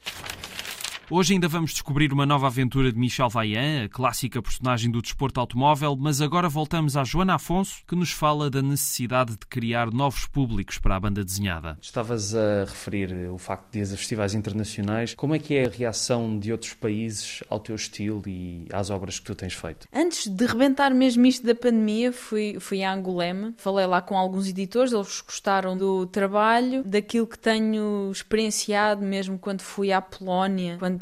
Hoje 1.14 1.34
ainda 1.34 1.50
vamos 1.50 1.72
descobrir 1.72 2.14
uma 2.14 2.26
nova 2.26 2.48
aventura 2.48 2.90
de 2.90 2.98
Michel 2.98 3.28
Vaillant, 3.28 3.84
a 3.84 3.90
clássica 3.90 4.42
personagem 4.42 4.90
do 4.90 5.02
desporto 5.02 5.42
automóvel, 5.42 5.94
mas 6.00 6.22
agora 6.22 6.48
voltamos 6.48 6.96
à 6.96 7.04
Joana 7.04 7.36
Afonso, 7.36 7.84
que 7.86 7.98
nos 7.98 8.14
fala 8.14 8.50
da 8.50 8.62
necessidade 8.62 9.32
de 9.32 9.46
criar 9.46 9.92
novos 9.92 10.26
públicos 10.26 10.78
para 10.78 10.96
a 10.96 11.00
banda 11.02 11.22
desenhada. 11.22 11.78
Estavas 11.82 12.34
a 12.34 12.62
referir 12.62 13.30
o 13.30 13.38
facto 13.38 13.74
de 13.74 13.80
ir 13.80 13.84
a 13.84 13.88
festivais 13.88 14.34
internacionais. 14.34 15.14
Como 15.14 15.36
é 15.36 15.40
que 15.40 15.54
é 15.54 15.66
a 15.66 15.70
reação 15.70 16.40
de 16.40 16.50
outros 16.50 16.74
países 16.76 17.44
ao 17.50 17.60
teu 17.60 17.76
estilo 17.76 18.24
e 18.26 18.66
às 18.72 18.90
obras 18.90 19.20
que 19.20 19.26
tu 19.26 19.36
tens 19.36 19.54
feito? 19.54 19.90
Antes 19.92 20.30
de 20.30 20.46
rebentar 20.46 20.96
mesmo 20.96 21.26
isto 21.26 21.46
da 21.46 21.54
pandemia, 21.54 22.14
fui, 22.14 22.56
fui 22.62 22.86
a 22.86 22.94
Angolema, 22.94 23.54
falei 23.58 23.86
lá 23.86 24.02
com 24.02 24.18
alguns 24.18 24.48
editores, 24.48 24.94
eles 24.94 25.20
gostaram 25.20 25.76
do 25.76 26.06
trabalho, 26.06 26.86
daquilo 26.86 27.28
que 27.28 27.38
tenho 27.38 28.10
experienciado 28.10 29.04
mesmo 29.04 29.38
quando 29.38 29.60
fui 29.60 29.92
à 29.92 30.02
Polónia, 30.02 30.78
quando 30.80 31.01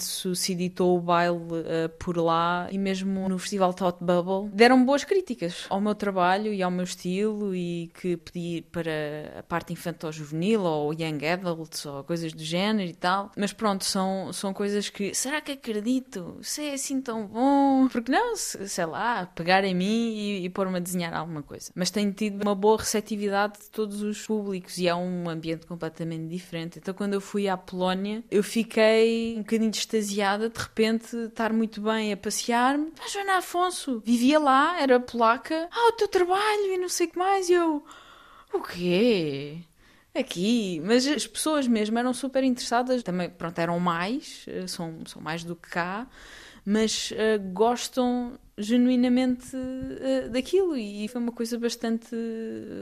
editou 0.50 0.98
o 0.98 1.01
baile 1.01 1.38
uh, 1.38 1.89
por 1.98 2.18
lá 2.18 2.68
e 2.72 2.77
mesmo 2.77 3.27
no 3.27 3.38
Festival 3.38 3.74
Thought 3.74 4.03
Bubble, 4.03 4.50
deram 4.53 4.84
boas 4.84 5.03
críticas 5.03 5.65
ao 5.70 5.79
meu 5.82 5.96
trabalho 5.96 6.53
e 6.53 6.62
ao 6.62 6.72
meu 6.72 6.84
estilo 6.84 7.56
e 7.56 7.91
que 8.00 8.18
pedi 8.18 8.63
para 8.72 9.39
a 9.39 9.44
parte 9.44 9.74
infantil-juvenil 9.74 10.62
ou 10.62 10.94
young 10.94 11.25
adults 11.25 11.86
ou 11.86 12.03
coisas 12.03 12.34
do 12.34 12.44
género 12.44 12.89
e 12.89 12.94
tal. 12.94 13.32
Mas 13.38 13.53
pronto, 13.53 13.84
são, 13.84 14.32
são 14.34 14.53
coisas 14.53 14.89
que, 14.89 15.13
será 15.13 15.41
que 15.41 15.51
acredito? 15.51 16.38
Se 16.41 16.63
é 16.63 16.74
assim 16.74 17.01
tão 17.01 17.27
bom? 17.27 17.88
Porque 17.91 18.12
não, 18.12 18.36
sei 18.36 18.86
lá, 18.86 19.25
pegar 19.25 19.63
em 19.63 19.74
mim 19.74 20.13
e, 20.15 20.46
e 20.46 20.50
pôr-me 20.50 20.77
a 20.77 20.79
desenhar 20.79 21.13
alguma 21.13 21.41
coisa. 21.41 21.72
Mas 21.75 21.89
tenho 21.89 22.12
tido 22.12 22.41
uma 22.41 22.56
boa 22.56 22.77
receptividade 22.77 23.60
de 23.60 23.70
todos 23.70 24.01
os 24.01 24.25
públicos 24.25 24.77
e 24.77 24.88
é 24.88 24.96
um 24.96 25.29
ambiente 25.29 25.65
completamente 25.65 26.27
diferente. 26.27 26.79
Então 26.79 26.94
quando 26.94 27.13
eu 27.13 27.22
fui 27.22 27.48
à 27.48 27.58
Polónia, 27.58 28.24
eu 28.29 28.44
fiquei 28.44 29.36
um 29.36 29.39
bocadinho 29.39 29.72
extasiada 29.89 30.50
de 30.50 30.60
repente 30.60 31.15
estar 31.15 31.51
muito 31.51 31.81
bem 31.81 32.13
a 32.13 32.17
passear-me. 32.17 32.93
A 33.03 33.08
Joana 33.08 33.38
Afonso 33.38 34.01
vivia 34.05 34.39
lá, 34.39 34.79
era 34.79 35.00
polaca. 35.00 35.67
Ah, 35.72 35.89
o 35.89 35.91
teu 35.93 36.08
trabalho 36.08 36.74
e 36.74 36.77
não 36.77 36.88
sei 36.88 37.08
o 37.08 37.10
que 37.10 37.17
mais. 37.17 37.50
E 37.50 37.53
eu, 37.53 37.84
o 38.53 38.62
quê? 38.62 39.58
Aqui, 40.13 40.81
mas 40.84 41.08
as 41.08 41.25
pessoas 41.25 41.67
mesmo 41.67 41.98
eram 41.98 42.13
super 42.13 42.43
interessadas, 42.43 43.03
também, 43.03 43.29
pronto, 43.29 43.58
eram 43.60 43.79
mais, 43.79 44.43
eh, 44.48 44.67
são, 44.67 45.05
são 45.05 45.22
mais 45.22 45.43
do 45.43 45.55
que 45.55 45.69
cá, 45.69 46.08
mas 46.65 47.12
uh, 47.12 47.39
gostam 47.53 48.39
genuinamente 48.60 49.56
uh, 49.56 50.30
daquilo. 50.30 50.78
E 50.78 51.08
foi 51.08 51.22
uma 51.22 51.32
coisa 51.32 51.58
bastante 51.58 52.16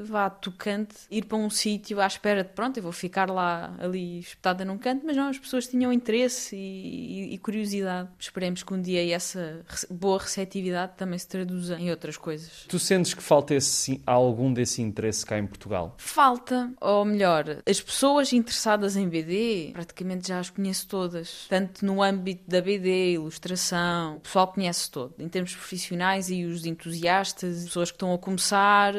vá 0.06 0.30
tocante 0.30 0.96
ir 1.10 1.26
para 1.26 1.38
um 1.38 1.50
sítio 1.50 2.02
à 2.02 2.08
espera 2.08 2.44
de 2.44 2.50
pronto 2.50 2.78
eu 2.78 2.84
vou 2.84 2.92
ficar 2.92 3.30
lá 3.30 3.76
ali 3.80 4.20
espetada 4.20 4.66
num 4.66 4.78
canto 4.78 5.06
mas 5.06 5.16
não 5.16 5.30
as 5.30 5.38
pessoas 5.38 5.68
tinham 5.68 5.94
interesse 5.94 6.56
e, 6.56 7.30
e, 7.30 7.34
e 7.34 7.38
curiosidade. 7.38 8.10
Esperemos 8.20 8.64
que 8.64 8.74
um 8.74 8.82
dia 8.82 9.08
essa 9.14 9.62
boa 9.90 10.20
receptividade 10.20 10.94
também 10.98 11.18
se 11.18 11.28
traduza 11.28 11.78
em 11.80 11.90
outras 11.90 12.18
coisas. 12.18 12.66
Tu 12.68 12.80
sentes 12.80 13.14
que 13.14 13.24
falta 13.24 13.54
esse, 13.54 14.02
algum 14.06 14.52
desse 14.52 14.82
interesse 14.82 15.26
cá 15.26 15.38
em 15.38 15.46
Portugal? 15.46 15.96
Falta 15.98 16.72
ou 16.82 17.06
melhor 17.06 17.62
as 17.68 17.80
pessoas 17.80 18.34
interessadas 18.34 18.96
em 18.96 19.08
BD 19.08 19.72
praticamente 19.74 20.28
já 20.28 20.40
as 20.40 20.50
conheço 20.50 20.88
todas 20.88 21.46
tanto 21.48 21.86
no 21.86 22.02
âmbito 22.02 22.44
da 22.48 22.62
BD 22.62 23.14
ilustração 23.14 24.18
o 24.18 24.20
pessoal 24.20 24.48
conhece 24.48 24.90
todo 24.90 25.14
em 25.20 25.28
termos 25.28 25.54
profissionais 25.68 26.30
e 26.30 26.46
os 26.46 26.66
entusiastas, 26.66 27.66
pessoas 27.66 27.92
que 27.92 27.96
estão 27.96 28.14
a 28.14 28.18
começar. 28.18 28.94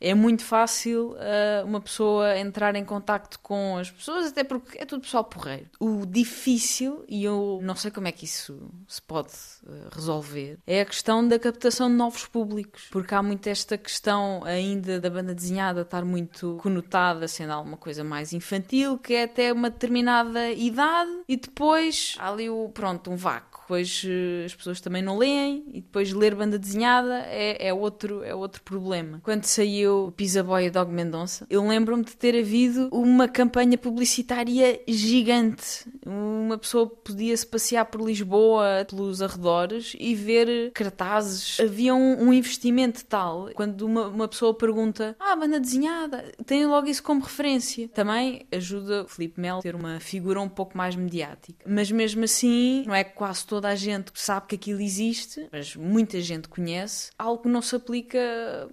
É 0.00 0.12
muito 0.12 0.44
fácil 0.44 1.12
uh, 1.12 1.64
uma 1.64 1.80
pessoa 1.80 2.36
entrar 2.38 2.74
em 2.74 2.84
contacto 2.84 3.38
com 3.40 3.78
as 3.78 3.90
pessoas, 3.90 4.26
até 4.26 4.44
porque 4.44 4.76
é 4.76 4.84
tudo 4.84 5.00
pessoal 5.00 5.24
porreiro. 5.24 5.66
O 5.80 6.04
difícil, 6.04 7.04
e 7.08 7.24
eu 7.24 7.58
não 7.62 7.74
sei 7.74 7.90
como 7.90 8.06
é 8.06 8.12
que 8.12 8.26
isso 8.26 8.70
se 8.86 9.00
pode 9.00 9.30
uh, 9.62 9.88
resolver, 9.94 10.58
é 10.66 10.82
a 10.82 10.84
questão 10.84 11.26
da 11.26 11.38
captação 11.38 11.88
de 11.88 11.94
novos 11.94 12.26
públicos. 12.26 12.88
Porque 12.90 13.14
há 13.14 13.22
muito 13.22 13.46
esta 13.46 13.78
questão 13.78 14.42
ainda 14.44 15.00
da 15.00 15.08
banda 15.08 15.34
desenhada 15.34 15.82
estar 15.82 16.04
muito 16.04 16.58
conotada, 16.60 17.26
sendo 17.26 17.52
alguma 17.52 17.78
coisa 17.78 18.04
mais 18.04 18.34
infantil, 18.34 18.98
que 18.98 19.14
é 19.14 19.24
até 19.24 19.52
uma 19.52 19.70
determinada 19.70 20.50
idade, 20.50 21.12
e 21.26 21.36
depois 21.36 22.14
há 22.18 22.30
ali 22.30 22.50
o, 22.50 22.68
pronto, 22.68 23.10
um 23.10 23.16
vácuo 23.16 23.53
depois 23.64 24.04
eh, 24.06 24.44
as 24.44 24.54
pessoas 24.54 24.80
também 24.80 25.02
não 25.02 25.16
leem 25.16 25.64
e 25.68 25.80
depois 25.80 26.12
ler 26.12 26.34
banda 26.34 26.58
desenhada 26.58 27.24
é, 27.26 27.68
é, 27.68 27.74
outro, 27.74 28.22
é 28.22 28.34
outro 28.34 28.62
problema. 28.62 29.20
Quando 29.22 29.44
saiu 29.44 30.12
Pizza 30.16 30.42
Boy 30.42 30.66
e 30.66 30.70
Dog 30.70 30.92
Mendonça, 30.92 31.46
eu 31.48 31.66
lembro-me 31.66 32.04
de 32.04 32.14
ter 32.16 32.38
havido 32.38 32.88
uma 32.92 33.26
campanha 33.26 33.78
publicitária 33.78 34.80
gigante. 34.86 35.86
Uma 36.04 36.58
pessoa 36.58 36.86
podia-se 36.86 37.46
passear 37.46 37.86
por 37.86 38.02
Lisboa, 38.02 38.86
pelos 38.88 39.22
arredores 39.22 39.96
e 39.98 40.14
ver 40.14 40.70
cartazes. 40.72 41.58
Havia 41.58 41.94
um, 41.94 42.28
um 42.28 42.32
investimento 42.32 43.04
tal. 43.06 43.48
Quando 43.54 43.82
uma, 43.82 44.08
uma 44.08 44.28
pessoa 44.28 44.52
pergunta, 44.52 45.16
ah, 45.18 45.34
banda 45.34 45.58
desenhada, 45.58 46.32
tem 46.44 46.66
logo 46.66 46.86
isso 46.86 47.02
como 47.02 47.22
referência. 47.22 47.88
Também 47.88 48.46
ajuda 48.52 49.04
o 49.04 49.08
Felipe 49.08 49.40
Melo 49.40 49.60
a 49.60 49.62
ter 49.62 49.74
uma 49.74 49.98
figura 50.00 50.40
um 50.40 50.48
pouco 50.48 50.76
mais 50.76 50.94
mediática. 50.94 51.64
Mas 51.66 51.90
mesmo 51.90 52.24
assim, 52.24 52.84
não 52.86 52.94
é 52.94 53.04
quase 53.04 53.46
toda 53.54 53.68
a 53.68 53.76
gente 53.76 54.10
sabe 54.14 54.48
que 54.48 54.56
aquilo 54.56 54.80
existe, 54.80 55.48
mas 55.52 55.76
muita 55.76 56.20
gente 56.20 56.48
conhece, 56.48 57.12
algo 57.16 57.44
que 57.44 57.48
não 57.48 57.62
se 57.62 57.76
aplica 57.76 58.18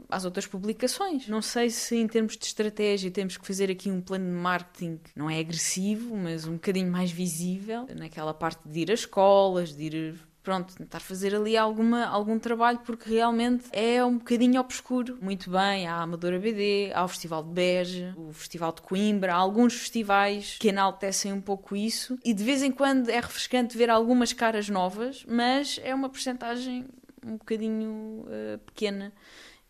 às 0.10 0.26
outras 0.26 0.48
publicações. 0.48 1.28
Não 1.28 1.40
sei 1.40 1.70
se 1.70 1.96
em 1.96 2.08
termos 2.08 2.36
de 2.36 2.46
estratégia 2.46 3.12
temos 3.12 3.38
que 3.38 3.46
fazer 3.46 3.70
aqui 3.70 3.92
um 3.92 4.02
plano 4.02 4.26
de 4.26 4.32
marketing, 4.32 5.00
não 5.16 5.30
é 5.30 5.38
agressivo, 5.38 6.18
mas 6.18 6.48
um 6.48 6.54
bocadinho 6.54 6.92
mais 6.92 7.12
visível, 7.12 7.86
naquela 7.96 8.34
parte 8.34 8.68
de 8.68 8.80
ir 8.80 8.92
às 8.92 9.02
escolas, 9.02 9.76
de 9.76 9.84
ir 9.84 10.16
pronto, 10.44 10.76
tentar 10.76 11.00
fazer 11.00 11.36
ali 11.36 11.56
alguma, 11.56 12.06
algum 12.06 12.40
trabalho, 12.40 12.80
porque 12.80 13.10
realmente 13.10 13.66
é 13.72 14.04
um 14.04 14.18
bocadinho 14.18 14.60
obscuro. 14.60 15.18
Muito 15.22 15.50
bem, 15.50 15.88
há 15.88 15.96
a 15.96 16.02
Amadora 16.02 16.40
BD, 16.40 16.92
há 16.94 17.04
o 17.04 17.08
Festival 17.08 17.44
de 17.44 17.50
Beja, 17.50 18.14
o 18.18 18.34
Festival 18.34 18.72
de 18.72 18.82
Coimbra, 18.82 19.34
há 19.34 19.38
alguns 19.38 19.74
festivais 19.74 20.58
que 20.60 20.70
enaltecem 20.70 21.32
um 21.32 21.42
pouco 21.42 21.76
isso, 21.76 22.18
e 22.24 22.34
de 22.34 22.44
vez 22.44 22.64
em 22.64 22.72
quando 22.72 23.10
é 23.10 23.20
refrescante 23.20 23.78
ver 23.78 23.90
algumas 23.90 24.34
caras 24.34 24.70
novas, 24.70 25.26
mas 25.28 25.80
é 25.84 25.94
uma 25.94 26.10
porcentagem 26.10 26.86
um 27.26 27.38
bocadinho 27.38 28.26
uh, 28.26 28.58
pequena 28.66 29.14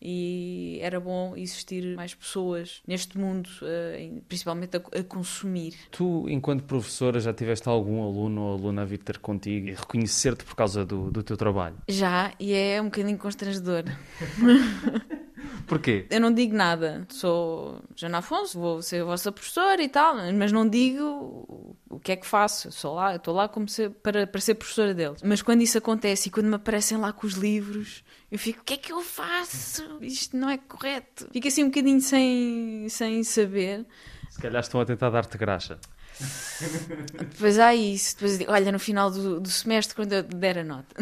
e 0.04 0.78
era 0.82 0.98
bom 0.98 1.36
existir 1.36 1.94
mais 1.94 2.12
pessoas 2.12 2.82
neste 2.86 3.16
mundo, 3.16 3.48
uh, 3.62 4.20
principalmente 4.22 4.76
a, 4.76 4.80
a, 4.98 5.04
consumir. 5.04 5.74
Tu, 5.92 6.28
enquanto 6.28 6.64
professora, 6.64 7.20
já 7.20 7.32
tiveste 7.32 7.68
algum 7.68 8.02
aluno 8.02 8.42
ou 8.42 8.54
aluna 8.54 8.82
a 8.82 8.84
vir 8.84 8.98
ter 8.98 9.18
contigo 9.18 9.68
e 9.68 9.74
reconhecer-te 9.74 10.44
por 10.44 10.56
causa 10.56 10.84
do, 10.84 11.10
do 11.10 11.22
teu 11.22 11.36
trabalho? 11.36 11.76
Já, 11.86 12.32
e 12.40 12.52
é 12.52 12.82
um 12.82 12.86
bocadinho 12.86 13.16
constrangedor. 13.16 13.84
Porquê? 15.66 16.06
Eu 16.10 16.20
não 16.20 16.32
digo 16.32 16.54
nada. 16.54 17.06
Sou 17.08 17.80
Jana 17.94 18.18
Afonso, 18.18 18.58
vou 18.58 18.82
ser 18.82 19.02
a 19.02 19.04
vossa 19.04 19.30
professora 19.30 19.82
e 19.82 19.88
tal, 19.88 20.16
mas 20.34 20.52
não 20.52 20.68
digo 20.68 21.76
o 21.88 21.98
que 21.98 22.12
é 22.12 22.16
que 22.16 22.26
faço. 22.26 22.68
Eu 22.68 22.72
sou 22.72 22.94
lá, 22.94 23.16
estou 23.16 23.34
lá 23.34 23.48
como 23.48 23.68
ser, 23.68 23.90
para, 23.90 24.26
para 24.26 24.40
ser 24.40 24.54
professora 24.54 24.94
deles. 24.94 25.22
Mas 25.22 25.42
quando 25.42 25.62
isso 25.62 25.78
acontece 25.78 26.28
e 26.28 26.32
quando 26.32 26.46
me 26.46 26.54
aparecem 26.56 26.98
lá 26.98 27.12
com 27.12 27.26
os 27.26 27.34
livros, 27.34 28.02
eu 28.32 28.38
fico, 28.38 28.62
o 28.62 28.64
que 28.64 28.72
é 28.72 28.76
que 28.78 28.90
eu 28.90 29.02
faço? 29.02 29.98
Isto 30.00 30.38
não 30.38 30.48
é 30.48 30.56
correto. 30.56 31.28
Fico 31.30 31.48
assim 31.48 31.64
um 31.64 31.66
bocadinho 31.66 32.00
sem, 32.00 32.88
sem 32.88 33.22
saber. 33.22 33.84
Se 34.30 34.40
calhar 34.40 34.62
estão 34.62 34.80
a 34.80 34.86
tentar 34.86 35.10
dar-te 35.10 35.36
graxa. 35.36 35.78
Depois 37.30 37.58
há 37.58 37.74
isso. 37.74 38.14
Depois 38.16 38.38
olha, 38.48 38.72
no 38.72 38.78
final 38.78 39.10
do, 39.10 39.40
do, 39.40 39.48
semestre, 39.48 39.94
quando 39.94 40.12
eu 40.12 40.22
der 40.22 40.58
a 40.58 40.64
nota. 40.64 40.94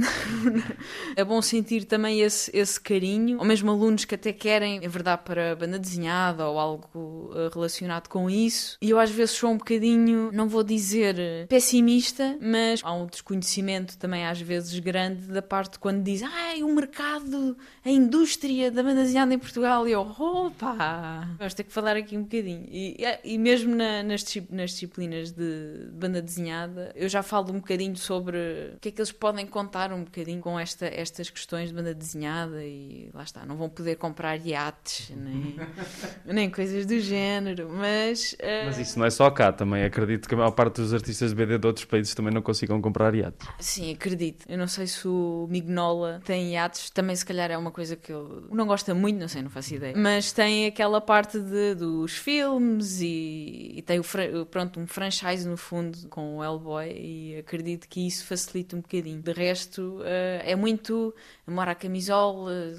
é 1.17 1.25
bom 1.25 1.41
sentir 1.43 1.85
também 1.85 2.21
esse, 2.21 2.51
esse 2.57 2.81
carinho. 2.81 3.39
Ou 3.39 3.45
mesmo 3.45 3.71
alunos 3.71 4.05
que 4.05 4.15
até 4.15 4.33
querem, 4.33 4.81
é 4.83 4.89
verdade, 4.89 5.23
para 5.25 5.55
banda 5.57 5.79
desenhada 5.79 6.47
ou 6.49 6.59
algo 6.59 6.89
uh, 6.95 7.51
relacionado 7.53 8.09
com 8.09 8.29
isso. 8.29 8.77
E 8.81 8.91
eu 8.91 8.99
às 8.99 9.11
vezes 9.11 9.37
sou 9.37 9.51
um 9.51 9.59
bocadinho, 9.59 10.31
não 10.33 10.49
vou 10.49 10.63
dizer 10.63 11.47
pessimista, 11.49 12.39
mas 12.41 12.81
há 12.83 12.93
um 12.93 13.07
desconhecimento 13.07 13.99
também 13.99 14.27
às 14.27 14.41
vezes 14.41 14.79
grande 14.79 15.27
da 15.27 15.43
parte 15.43 15.79
quando 15.79 16.03
diz, 16.03 16.23
ai, 16.23 16.63
o 16.63 16.75
mercado, 16.75 17.57
a 17.85 17.91
indústria 17.91 18.71
da 18.71 18.83
banda 18.83 19.03
desenhada 19.03 19.35
em 19.35 19.39
Portugal. 19.39 19.87
E 19.87 19.93
eu, 19.93 20.01
opa! 20.01 21.29
Vamos 21.39 21.55
ter 21.55 21.65
que 21.65 21.73
falar 21.73 21.97
aqui 21.97 22.17
um 22.17 22.23
bocadinho. 22.23 22.67
E, 22.71 22.97
e 23.25 23.39
mesmo 23.39 23.75
na, 23.75 24.03
nas, 24.03 24.25
nas 24.51 24.71
disciplinas 24.71 25.10
de 25.33 25.89
banda 25.93 26.23
desenhada, 26.23 26.93
eu 26.95 27.09
já 27.09 27.23
falo 27.23 27.51
um 27.51 27.59
bocadinho 27.59 27.97
sobre 27.97 28.39
o 28.77 28.79
que 28.81 28.89
é 28.89 28.93
que 28.93 29.01
eles 29.01 29.13
podem 29.13 29.47
contar 29.47 29.93
um 29.93 30.05
bocadinho 30.05 30.41
com 30.41 30.59
esta, 30.59 30.87
estas 30.87 31.31
questões 31.31 31.69
de 31.69 31.75
banda 31.75 31.95
desenhada 31.95 32.63
e 32.65 33.11
lá 33.13 33.23
está, 33.23 33.45
não 33.45 33.57
vão 33.57 33.69
poder 33.69 33.97
comprar 33.97 34.37
iates 34.37 35.11
nem, 35.11 35.57
nem 36.25 36.51
coisas 36.51 36.87
do 36.87 36.99
género, 37.01 37.69
mas... 37.71 38.33
Uh... 38.35 38.67
Mas 38.67 38.79
isso 38.79 38.99
não 38.99 39.07
é 39.07 39.11
só 39.11 39.31
cá 39.31 39.53
também, 39.53 39.85
acredito 39.85 40.29
que 40.29 40.35
a 40.35 40.39
maior 40.39 40.53
parte 40.53 40.77
dos 40.77 40.95
artistas 40.95 41.31
de 41.31 41.37
BD 41.37 41.59
de 41.59 41.67
outros 41.67 41.85
países 41.85 42.15
também 42.15 42.33
não 42.33 42.43
consigam 42.43 42.81
comprar 42.81 43.15
iates. 43.15 43.47
Sim, 43.59 43.93
acredito. 43.93 44.45
Eu 44.49 44.59
não 44.59 44.69
sei 44.69 44.87
se 44.87 45.07
o 45.07 45.47
Mignola 45.51 46.21
tem 46.25 46.53
iates, 46.53 46.91
também 46.91 47.15
se 47.17 47.25
calhar 47.25 47.51
é 47.51 47.59
uma 47.59 47.71
coisa 47.71 47.97
que 47.97 48.13
eu 48.13 48.49
não 48.51 48.67
gosta 48.67 48.95
muito, 48.95 49.19
não 49.19 49.29
sei, 49.29 49.43
não 49.43 49.51
faço 49.51 49.75
ideia, 49.75 49.95
mas 49.97 50.33
tem 50.33 50.67
aquela 50.67 51.01
parte 51.01 51.39
de, 51.39 51.75
dos 51.75 52.13
filmes 52.13 53.01
e, 53.01 53.75
e 53.77 53.83
tem 53.83 53.99
o, 53.99 54.47
pronto, 54.47 54.81
um 54.81 54.87
franchise 54.93 55.49
no 55.49 55.57
fundo 55.57 56.09
com 56.09 56.37
o 56.37 56.45
Hellboy 56.45 56.91
e 56.91 57.37
acredito 57.39 57.89
que 57.89 58.07
isso 58.07 58.25
facilita 58.25 58.77
um 58.77 58.81
bocadinho. 58.81 59.23
De 59.23 59.33
resto, 59.33 59.99
uh, 60.01 60.43
é 60.43 60.55
muito 60.57 61.15
amor 61.47 61.69
à 61.69 61.75
camisola, 61.75 62.75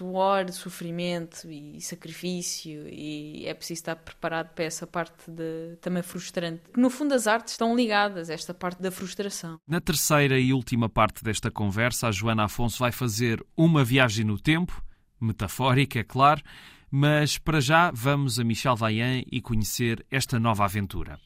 suor, 0.00 0.50
sofrimento 0.50 1.50
e 1.50 1.80
sacrifício 1.80 2.88
e 2.88 3.44
é 3.46 3.52
preciso 3.52 3.80
estar 3.80 3.96
preparado 3.96 4.54
para 4.54 4.64
essa 4.64 4.86
parte 4.86 5.30
de, 5.30 5.76
também 5.80 6.02
frustrante. 6.02 6.62
No 6.76 6.88
fundo 6.88 7.12
as 7.12 7.26
artes 7.26 7.52
estão 7.52 7.76
ligadas 7.76 8.30
a 8.30 8.34
esta 8.34 8.54
parte 8.54 8.80
da 8.80 8.90
frustração. 8.90 9.58
Na 9.68 9.80
terceira 9.80 10.38
e 10.38 10.54
última 10.54 10.88
parte 10.88 11.22
desta 11.22 11.50
conversa, 11.50 12.08
a 12.08 12.12
Joana 12.12 12.44
Afonso 12.44 12.78
vai 12.78 12.92
fazer 12.92 13.44
uma 13.54 13.84
viagem 13.84 14.24
no 14.24 14.38
tempo, 14.38 14.82
metafórica, 15.20 15.98
é 15.98 16.04
claro, 16.04 16.42
mas 16.90 17.36
para 17.36 17.60
já 17.60 17.90
vamos 17.90 18.38
a 18.40 18.44
Michel 18.44 18.76
Vaillant 18.76 19.24
e 19.30 19.40
conhecer 19.40 20.04
esta 20.10 20.38
nova 20.40 20.64
aventura. 20.64 21.18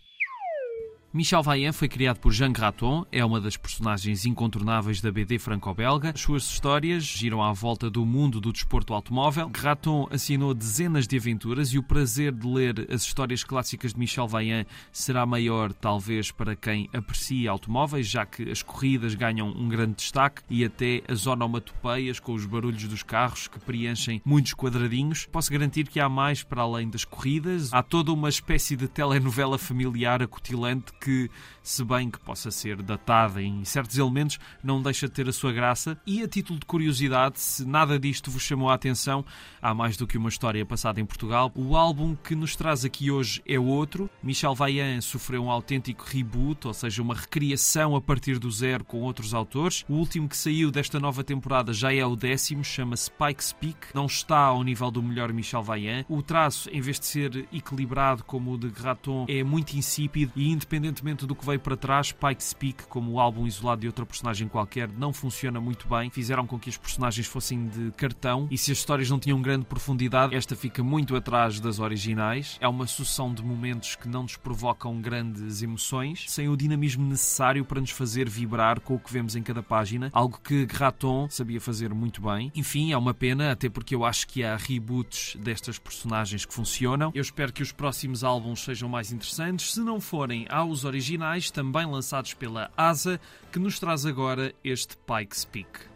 Michel 1.16 1.44
Vaillant 1.44 1.72
foi 1.72 1.88
criado 1.88 2.18
por 2.18 2.32
Jean 2.32 2.50
Graton, 2.50 3.06
é 3.12 3.24
uma 3.24 3.40
das 3.40 3.56
personagens 3.56 4.26
incontornáveis 4.26 5.00
da 5.00 5.12
BD 5.12 5.38
franco-belga. 5.38 6.10
As 6.12 6.20
suas 6.20 6.42
histórias 6.42 7.04
giram 7.04 7.40
à 7.40 7.52
volta 7.52 7.88
do 7.88 8.04
mundo 8.04 8.40
do 8.40 8.52
desporto 8.52 8.92
automóvel. 8.92 9.48
Graton 9.48 10.08
assinou 10.10 10.52
dezenas 10.52 11.06
de 11.06 11.16
aventuras 11.16 11.72
e 11.72 11.78
o 11.78 11.84
prazer 11.84 12.32
de 12.32 12.44
ler 12.44 12.88
as 12.90 13.02
histórias 13.02 13.44
clássicas 13.44 13.92
de 13.92 14.00
Michel 14.00 14.26
Vaillant 14.26 14.66
será 14.90 15.24
maior, 15.24 15.72
talvez, 15.72 16.32
para 16.32 16.56
quem 16.56 16.90
aprecia 16.92 17.48
automóveis, 17.48 18.08
já 18.08 18.26
que 18.26 18.50
as 18.50 18.60
corridas 18.60 19.14
ganham 19.14 19.46
um 19.50 19.68
grande 19.68 19.94
destaque 19.94 20.42
e 20.50 20.64
até 20.64 21.00
as 21.06 21.28
onomatopeias 21.28 22.18
com 22.18 22.34
os 22.34 22.44
barulhos 22.44 22.88
dos 22.88 23.04
carros 23.04 23.46
que 23.46 23.60
preenchem 23.60 24.20
muitos 24.24 24.52
quadradinhos. 24.52 25.28
Posso 25.30 25.52
garantir 25.52 25.86
que 25.86 26.00
há 26.00 26.08
mais 26.08 26.42
para 26.42 26.62
além 26.62 26.90
das 26.90 27.04
corridas. 27.04 27.72
Há 27.72 27.84
toda 27.84 28.12
uma 28.12 28.28
espécie 28.28 28.74
de 28.74 28.88
telenovela 28.88 29.58
familiar 29.58 30.20
acutilante 30.20 30.92
que, 31.04 31.30
se 31.62 31.84
bem 31.84 32.10
que 32.10 32.18
possa 32.18 32.50
ser 32.50 32.80
datada 32.80 33.42
em 33.42 33.62
certos 33.62 33.98
elementos, 33.98 34.38
não 34.62 34.80
deixa 34.80 35.06
de 35.06 35.12
ter 35.12 35.28
a 35.28 35.32
sua 35.32 35.52
graça. 35.52 35.98
E 36.06 36.22
a 36.22 36.28
título 36.28 36.58
de 36.58 36.64
curiosidade, 36.64 37.38
se 37.38 37.62
nada 37.66 37.98
disto 37.98 38.30
vos 38.30 38.42
chamou 38.42 38.70
a 38.70 38.74
atenção, 38.74 39.22
há 39.60 39.74
mais 39.74 39.98
do 39.98 40.06
que 40.06 40.16
uma 40.16 40.30
história 40.30 40.64
passada 40.64 40.98
em 41.00 41.04
Portugal. 41.04 41.52
O 41.54 41.76
álbum 41.76 42.16
que 42.16 42.34
nos 42.34 42.56
traz 42.56 42.86
aqui 42.86 43.10
hoje 43.10 43.42
é 43.46 43.58
outro. 43.58 44.08
Michel 44.22 44.54
Vaillant 44.54 45.02
sofreu 45.02 45.44
um 45.44 45.50
autêntico 45.50 46.06
reboot, 46.06 46.66
ou 46.66 46.72
seja, 46.72 47.02
uma 47.02 47.14
recriação 47.14 47.94
a 47.94 48.00
partir 48.00 48.38
do 48.38 48.50
zero 48.50 48.82
com 48.82 49.02
outros 49.02 49.34
autores. 49.34 49.84
O 49.86 49.94
último 49.94 50.26
que 50.26 50.36
saiu 50.36 50.70
desta 50.70 50.98
nova 50.98 51.22
temporada 51.22 51.74
já 51.74 51.92
é 51.92 52.04
o 52.06 52.16
décimo, 52.16 52.64
chama-se 52.64 53.10
Pike's 53.10 53.52
Peak. 53.52 53.88
Não 53.92 54.06
está 54.06 54.38
ao 54.38 54.62
nível 54.62 54.90
do 54.90 55.02
melhor 55.02 55.30
Michel 55.34 55.62
Vaillant. 55.62 56.06
O 56.08 56.22
traço, 56.22 56.70
em 56.70 56.80
vez 56.80 56.98
de 56.98 57.04
ser 57.04 57.46
equilibrado 57.52 58.24
como 58.24 58.52
o 58.52 58.58
de 58.58 58.70
Graton, 58.70 59.26
é 59.28 59.44
muito 59.44 59.74
insípido 59.74 60.32
e, 60.34 60.50
independentemente 60.94 61.26
do 61.26 61.34
que 61.34 61.44
veio 61.44 61.58
para 61.58 61.76
trás, 61.76 62.12
Pike's 62.12 62.52
Peak, 62.52 62.84
como 62.84 63.12
o 63.12 63.20
álbum 63.20 63.46
isolado 63.46 63.80
de 63.80 63.86
outra 63.86 64.06
personagem 64.06 64.46
qualquer, 64.46 64.88
não 64.88 65.12
funciona 65.12 65.60
muito 65.60 65.88
bem. 65.88 66.08
Fizeram 66.10 66.46
com 66.46 66.58
que 66.58 66.70
as 66.70 66.76
personagens 66.76 67.26
fossem 67.26 67.66
de 67.66 67.90
cartão 67.92 68.46
e 68.50 68.56
se 68.56 68.70
as 68.70 68.78
histórias 68.78 69.10
não 69.10 69.18
tinham 69.18 69.40
grande 69.42 69.64
profundidade, 69.64 70.34
esta 70.34 70.54
fica 70.54 70.82
muito 70.82 71.16
atrás 71.16 71.58
das 71.58 71.80
originais. 71.80 72.56
É 72.60 72.68
uma 72.68 72.86
sucessão 72.86 73.34
de 73.34 73.42
momentos 73.42 73.96
que 73.96 74.08
não 74.08 74.22
nos 74.22 74.36
provocam 74.36 75.00
grandes 75.00 75.62
emoções, 75.62 76.24
sem 76.28 76.48
o 76.48 76.56
dinamismo 76.56 77.04
necessário 77.04 77.64
para 77.64 77.80
nos 77.80 77.90
fazer 77.90 78.28
vibrar 78.28 78.80
com 78.80 78.94
o 78.94 78.98
que 78.98 79.12
vemos 79.12 79.34
em 79.34 79.42
cada 79.42 79.62
página, 79.62 80.10
algo 80.12 80.38
que 80.42 80.66
Graton 80.66 81.28
sabia 81.28 81.60
fazer 81.60 81.92
muito 81.92 82.22
bem. 82.22 82.52
Enfim, 82.54 82.92
é 82.92 82.96
uma 82.96 83.14
pena, 83.14 83.50
até 83.50 83.68
porque 83.68 83.94
eu 83.94 84.04
acho 84.04 84.26
que 84.28 84.44
há 84.44 84.56
reboots 84.56 85.36
destas 85.40 85.78
personagens 85.78 86.44
que 86.44 86.54
funcionam. 86.54 87.10
Eu 87.14 87.22
espero 87.22 87.52
que 87.52 87.62
os 87.62 87.72
próximos 87.72 88.22
álbuns 88.22 88.62
sejam 88.62 88.88
mais 88.88 89.12
interessantes. 89.12 89.72
Se 89.72 89.80
não 89.80 90.00
forem, 90.00 90.46
há 90.48 90.64
os 90.64 90.83
originais, 90.84 91.50
também 91.50 91.86
lançados 91.86 92.34
pela 92.34 92.70
ASA, 92.76 93.20
que 93.52 93.58
nos 93.58 93.78
traz 93.78 94.04
agora 94.06 94.54
este 94.62 94.96
Pike's 94.98 95.44
Peak. 95.44 95.93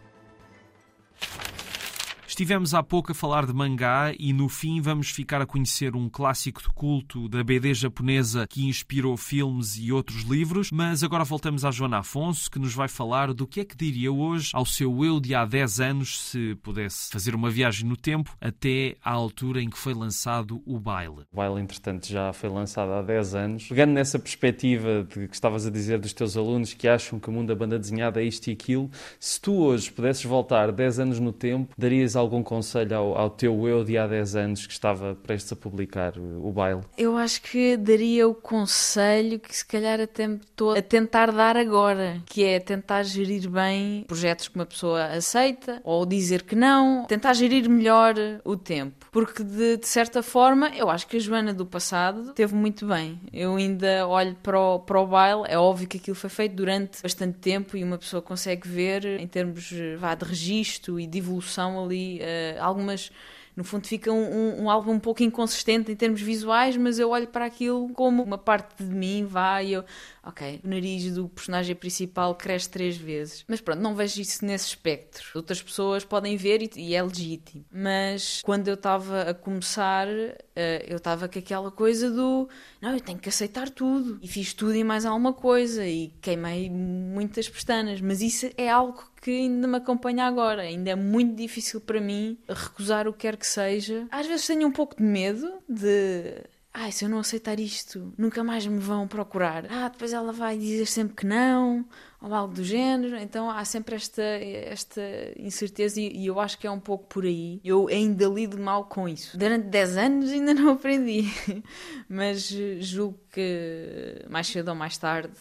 Estivemos 2.39 2.73
há 2.73 2.81
pouco 2.81 3.11
a 3.11 3.13
falar 3.13 3.45
de 3.45 3.51
mangá 3.51 4.13
e 4.17 4.31
no 4.31 4.47
fim 4.47 4.79
vamos 4.79 5.09
ficar 5.09 5.41
a 5.41 5.45
conhecer 5.45 5.93
um 5.93 6.07
clássico 6.07 6.61
de 6.61 6.69
culto 6.69 7.27
da 7.27 7.43
BD 7.43 7.73
japonesa 7.73 8.47
que 8.47 8.65
inspirou 8.65 9.17
filmes 9.17 9.77
e 9.77 9.91
outros 9.91 10.21
livros, 10.21 10.71
mas 10.71 11.03
agora 11.03 11.25
voltamos 11.25 11.65
à 11.65 11.71
Joana 11.71 11.97
Afonso 11.97 12.49
que 12.49 12.57
nos 12.57 12.73
vai 12.73 12.87
falar 12.87 13.33
do 13.33 13.45
que 13.45 13.59
é 13.59 13.65
que 13.65 13.75
diria 13.75 14.09
hoje 14.09 14.51
ao 14.53 14.65
seu 14.65 15.03
eu 15.03 15.19
de 15.19 15.35
há 15.35 15.43
10 15.43 15.81
anos 15.81 16.29
se 16.29 16.55
pudesse 16.63 17.11
fazer 17.11 17.35
uma 17.35 17.49
viagem 17.49 17.85
no 17.85 17.97
tempo 17.97 18.33
até 18.39 18.95
à 19.03 19.11
altura 19.11 19.61
em 19.61 19.69
que 19.69 19.77
foi 19.77 19.93
lançado 19.93 20.61
o 20.65 20.79
baile. 20.79 21.25
O 21.33 21.35
baile, 21.35 21.59
entretanto, 21.59 22.07
já 22.07 22.31
foi 22.31 22.49
lançado 22.49 22.93
há 22.93 23.01
10 23.01 23.35
anos. 23.35 23.67
Pegando 23.67 23.91
nessa 23.91 24.17
perspectiva 24.17 25.03
de 25.03 25.27
que 25.27 25.35
estavas 25.35 25.65
a 25.65 25.69
dizer 25.69 25.99
dos 25.99 26.13
teus 26.13 26.37
alunos 26.37 26.73
que 26.73 26.87
acham 26.87 27.19
que 27.19 27.27
o 27.27 27.33
mundo 27.33 27.49
da 27.49 27.55
banda 27.55 27.77
desenhada 27.77 28.21
é 28.21 28.23
isto 28.23 28.47
e 28.47 28.53
aquilo, 28.53 28.89
se 29.19 29.41
tu 29.41 29.55
hoje 29.55 29.91
pudesses 29.91 30.23
voltar 30.23 30.71
10 30.71 30.99
anos 30.99 31.19
no 31.19 31.33
tempo, 31.33 31.73
darias 31.77 32.15
algo 32.15 32.28
algum 32.29 32.43
conselho 32.43 32.95
ao, 32.95 33.17
ao, 33.17 33.29
teu 33.31 33.67
eu 33.67 33.83
de 33.83 33.97
há 33.97 34.05
10 34.05 34.35
anos 34.35 34.67
que 34.67 34.71
estava 34.71 35.15
prestes 35.15 35.51
a 35.51 35.55
publicar 35.55 36.13
o, 36.17 36.51
baile? 36.51 36.81
Eu 36.95 37.17
acho 37.17 37.41
que 37.41 37.75
daria 37.75 38.27
o 38.27 38.35
conselho 38.35 39.39
que 39.39 39.55
se 39.55 39.65
calhar 39.65 39.99
até 39.99 40.25
estou 40.25 40.73
a 40.73 40.81
tentar 40.81 41.31
dar 41.31 41.57
agora, 41.57 42.21
que 42.25 42.45
é 42.45 42.59
tentar 42.59 43.01
gerir 43.03 43.49
bem 43.49 44.03
projetos 44.07 44.47
que 44.47 44.55
uma 44.55 44.65
pessoa 44.65 45.05
aceita 45.05 45.81
ou 45.83 46.05
dizer 46.05 46.43
que 46.43 46.55
não, 46.55 47.05
tentar 47.05 47.33
gerir 47.33 47.67
melhor 47.67 48.13
o 48.45 48.55
tempo. 48.55 49.07
Porque 49.11 49.43
de, 49.43 49.77
de 49.77 49.87
certa 49.87 50.21
forma 50.21 50.69
eu 50.75 50.89
acho 50.89 51.07
que 51.07 51.17
a 51.17 51.19
Joana 51.19 51.53
do 51.53 51.65
passado 51.65 52.33
teve 52.33 52.53
muito 52.53 52.85
bem. 52.85 53.19
Eu 53.33 53.55
ainda 53.55 54.07
olho 54.07 54.35
para 54.43 54.59
o, 54.59 54.79
para 54.79 55.01
o 55.01 55.07
baile, 55.07 55.43
é 55.47 55.57
óbvio 55.57 55.87
que 55.87 55.97
aquilo 55.97 56.15
foi 56.15 56.29
feito 56.29 56.55
durante 56.55 57.01
bastante 57.01 57.39
tempo 57.39 57.75
e 57.75 57.83
uma 57.83 57.97
pessoa 57.97 58.21
consegue 58.21 58.67
ver 58.67 59.05
em 59.19 59.27
termos 59.27 59.73
vá, 59.97 60.13
de 60.13 60.25
registro 60.25 60.99
e 60.99 61.07
de 61.07 61.17
evolução 61.17 61.83
ali 61.83 62.18
uh, 62.19 62.61
algumas 62.61 63.11
no 63.59 63.65
fundo 63.65 63.87
fica 63.87 64.09
um, 64.09 64.23
um, 64.23 64.63
um, 64.63 64.69
álbum 64.69 64.93
um 64.93 64.99
pouco 64.99 65.21
inconsistente 65.21 65.91
em 65.91 65.95
termos 65.95 66.21
visuais, 66.21 66.77
mas 66.77 66.97
eu 66.97 67.09
olho 67.09 67.27
para 67.27 67.43
aquilo 67.43 67.89
como 67.89 68.23
uma 68.23 68.37
parte 68.37 68.81
de 68.81 68.95
mim 68.95 69.25
vai 69.25 69.75
eu, 69.75 69.83
ok, 70.23 70.61
o 70.63 70.67
nariz 70.69 71.13
do 71.13 71.27
personagem 71.27 71.75
principal 71.75 72.33
cresce 72.35 72.69
três 72.69 72.95
vezes. 72.95 73.43
Mas 73.49 73.59
pronto, 73.59 73.81
não 73.81 73.93
vejo 73.95 74.21
isso 74.21 74.45
nesse 74.45 74.67
espectro. 74.67 75.25
Outras 75.35 75.61
pessoas 75.61 76.05
podem 76.05 76.37
ver 76.37 76.61
e, 76.61 76.69
e 76.77 76.95
é 76.95 77.03
legítimo. 77.03 77.65
Mas 77.69 78.41
quando 78.43 78.69
eu 78.69 78.75
estava 78.75 79.23
a 79.23 79.33
começar, 79.33 80.07
uh, 80.07 80.39
eu 80.87 80.95
estava 80.95 81.27
com 81.27 81.39
aquela 81.39 81.69
coisa 81.69 82.09
do 82.09 82.47
não, 82.81 82.93
eu 82.93 83.01
tenho 83.01 83.19
que 83.19 83.27
aceitar 83.27 83.69
tudo. 83.69 84.19
E 84.21 84.27
fiz 84.27 84.53
tudo 84.53 84.75
e 84.75 84.83
mais 84.83 85.05
alguma 85.05 85.33
coisa 85.33 85.85
e 85.85 86.13
queimei 86.21 86.69
muitas 86.69 87.49
pestanas. 87.49 87.99
Mas 87.99 88.21
isso 88.21 88.49
é 88.57 88.69
algo 88.69 89.08
que 89.21 89.31
ainda 89.31 89.67
me 89.67 89.77
acompanha 89.77 90.25
agora. 90.25 90.63
Ainda 90.63 90.91
é 90.91 90.95
muito 90.95 91.35
difícil 91.35 91.81
para 91.81 91.99
mim 91.99 92.37
recusar 92.47 93.07
o 93.07 93.13
que 93.13 93.19
quer 93.19 93.37
que 93.37 93.47
seja. 93.47 94.07
Às 94.11 94.27
vezes 94.27 94.47
tenho 94.47 94.67
um 94.67 94.71
pouco 94.71 94.95
de 94.95 95.03
medo 95.03 95.61
de. 95.67 96.43
Ai, 96.71 96.91
se 96.91 97.03
eu 97.03 97.09
não 97.09 97.17
aceitar 97.19 97.59
isto, 97.59 98.13
nunca 98.15 98.43
mais 98.43 98.65
me 98.65 98.79
vão 98.79 99.07
procurar. 99.07 99.65
Ah, 99.71 99.89
depois 99.89 100.13
ela 100.13 100.31
vai 100.31 100.55
dizer 100.55 100.85
sempre 100.85 101.15
que 101.15 101.25
não, 101.25 101.83
ou 102.21 102.33
algo 102.33 102.53
do 102.53 102.63
género. 102.63 103.17
Então 103.17 103.49
há 103.49 103.65
sempre 103.65 103.95
esta, 103.95 104.21
esta 104.21 105.01
incerteza 105.35 105.99
e, 105.99 106.15
e 106.15 106.27
eu 106.27 106.39
acho 106.39 106.59
que 106.59 106.67
é 106.67 106.71
um 106.71 106.79
pouco 106.79 107.07
por 107.07 107.25
aí. 107.25 107.59
Eu 107.65 107.87
ainda 107.87 108.27
lido 108.27 108.57
mal 108.59 108.85
com 108.85 109.09
isso. 109.09 109.35
Durante 109.37 109.65
10 109.65 109.97
anos 109.97 110.31
ainda 110.31 110.53
não 110.53 110.73
aprendi, 110.73 111.23
mas 112.07 112.47
julgo 112.79 113.19
que 113.31 114.23
mais 114.29 114.47
cedo 114.47 114.69
ou 114.69 114.75
mais 114.75 114.95
tarde 114.95 115.33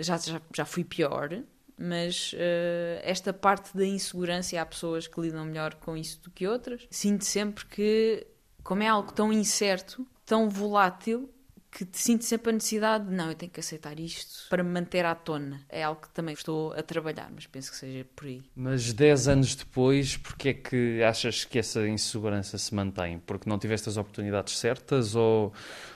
já, 0.00 0.16
já, 0.16 0.40
já 0.54 0.64
fui 0.64 0.84
pior 0.84 1.42
mas 1.78 2.32
uh, 2.32 3.00
esta 3.02 3.32
parte 3.32 3.76
da 3.76 3.84
insegurança, 3.84 4.60
há 4.60 4.64
pessoas 4.64 5.06
que 5.06 5.20
lidam 5.20 5.44
melhor 5.44 5.74
com 5.74 5.96
isso 5.96 6.20
do 6.22 6.30
que 6.30 6.46
outras, 6.46 6.86
sinto 6.90 7.24
sempre 7.24 7.66
que, 7.66 8.26
como 8.62 8.82
é 8.82 8.88
algo 8.88 9.12
tão 9.12 9.32
incerto, 9.32 10.06
tão 10.24 10.48
volátil, 10.48 11.30
que 11.70 11.84
te 11.84 11.98
sinto 11.98 12.24
sempre 12.24 12.50
a 12.50 12.52
necessidade 12.54 13.06
de 13.06 13.14
não, 13.14 13.28
eu 13.28 13.34
tenho 13.34 13.52
que 13.52 13.60
aceitar 13.60 13.98
isto 14.00 14.48
para 14.48 14.62
me 14.62 14.70
manter 14.70 15.04
à 15.04 15.14
tona. 15.14 15.60
É 15.68 15.82
algo 15.82 16.00
que 16.00 16.10
também 16.10 16.34
estou 16.34 16.72
a 16.72 16.82
trabalhar, 16.82 17.30
mas 17.34 17.46
penso 17.46 17.70
que 17.70 17.76
seja 17.76 18.06
por 18.16 18.26
aí. 18.26 18.42
Mas 18.54 18.92
10 18.92 19.28
anos 19.28 19.54
depois, 19.54 20.16
porque 20.16 20.48
é 20.48 20.54
que 20.54 21.02
achas 21.02 21.44
que 21.44 21.58
essa 21.58 21.86
insegurança 21.86 22.56
se 22.56 22.74
mantém? 22.74 23.18
Porque 23.18 23.48
não 23.48 23.58
tiveste 23.58 23.88
as 23.88 23.96
oportunidades 23.96 24.58
certas 24.58 25.14
ou, 25.14 25.52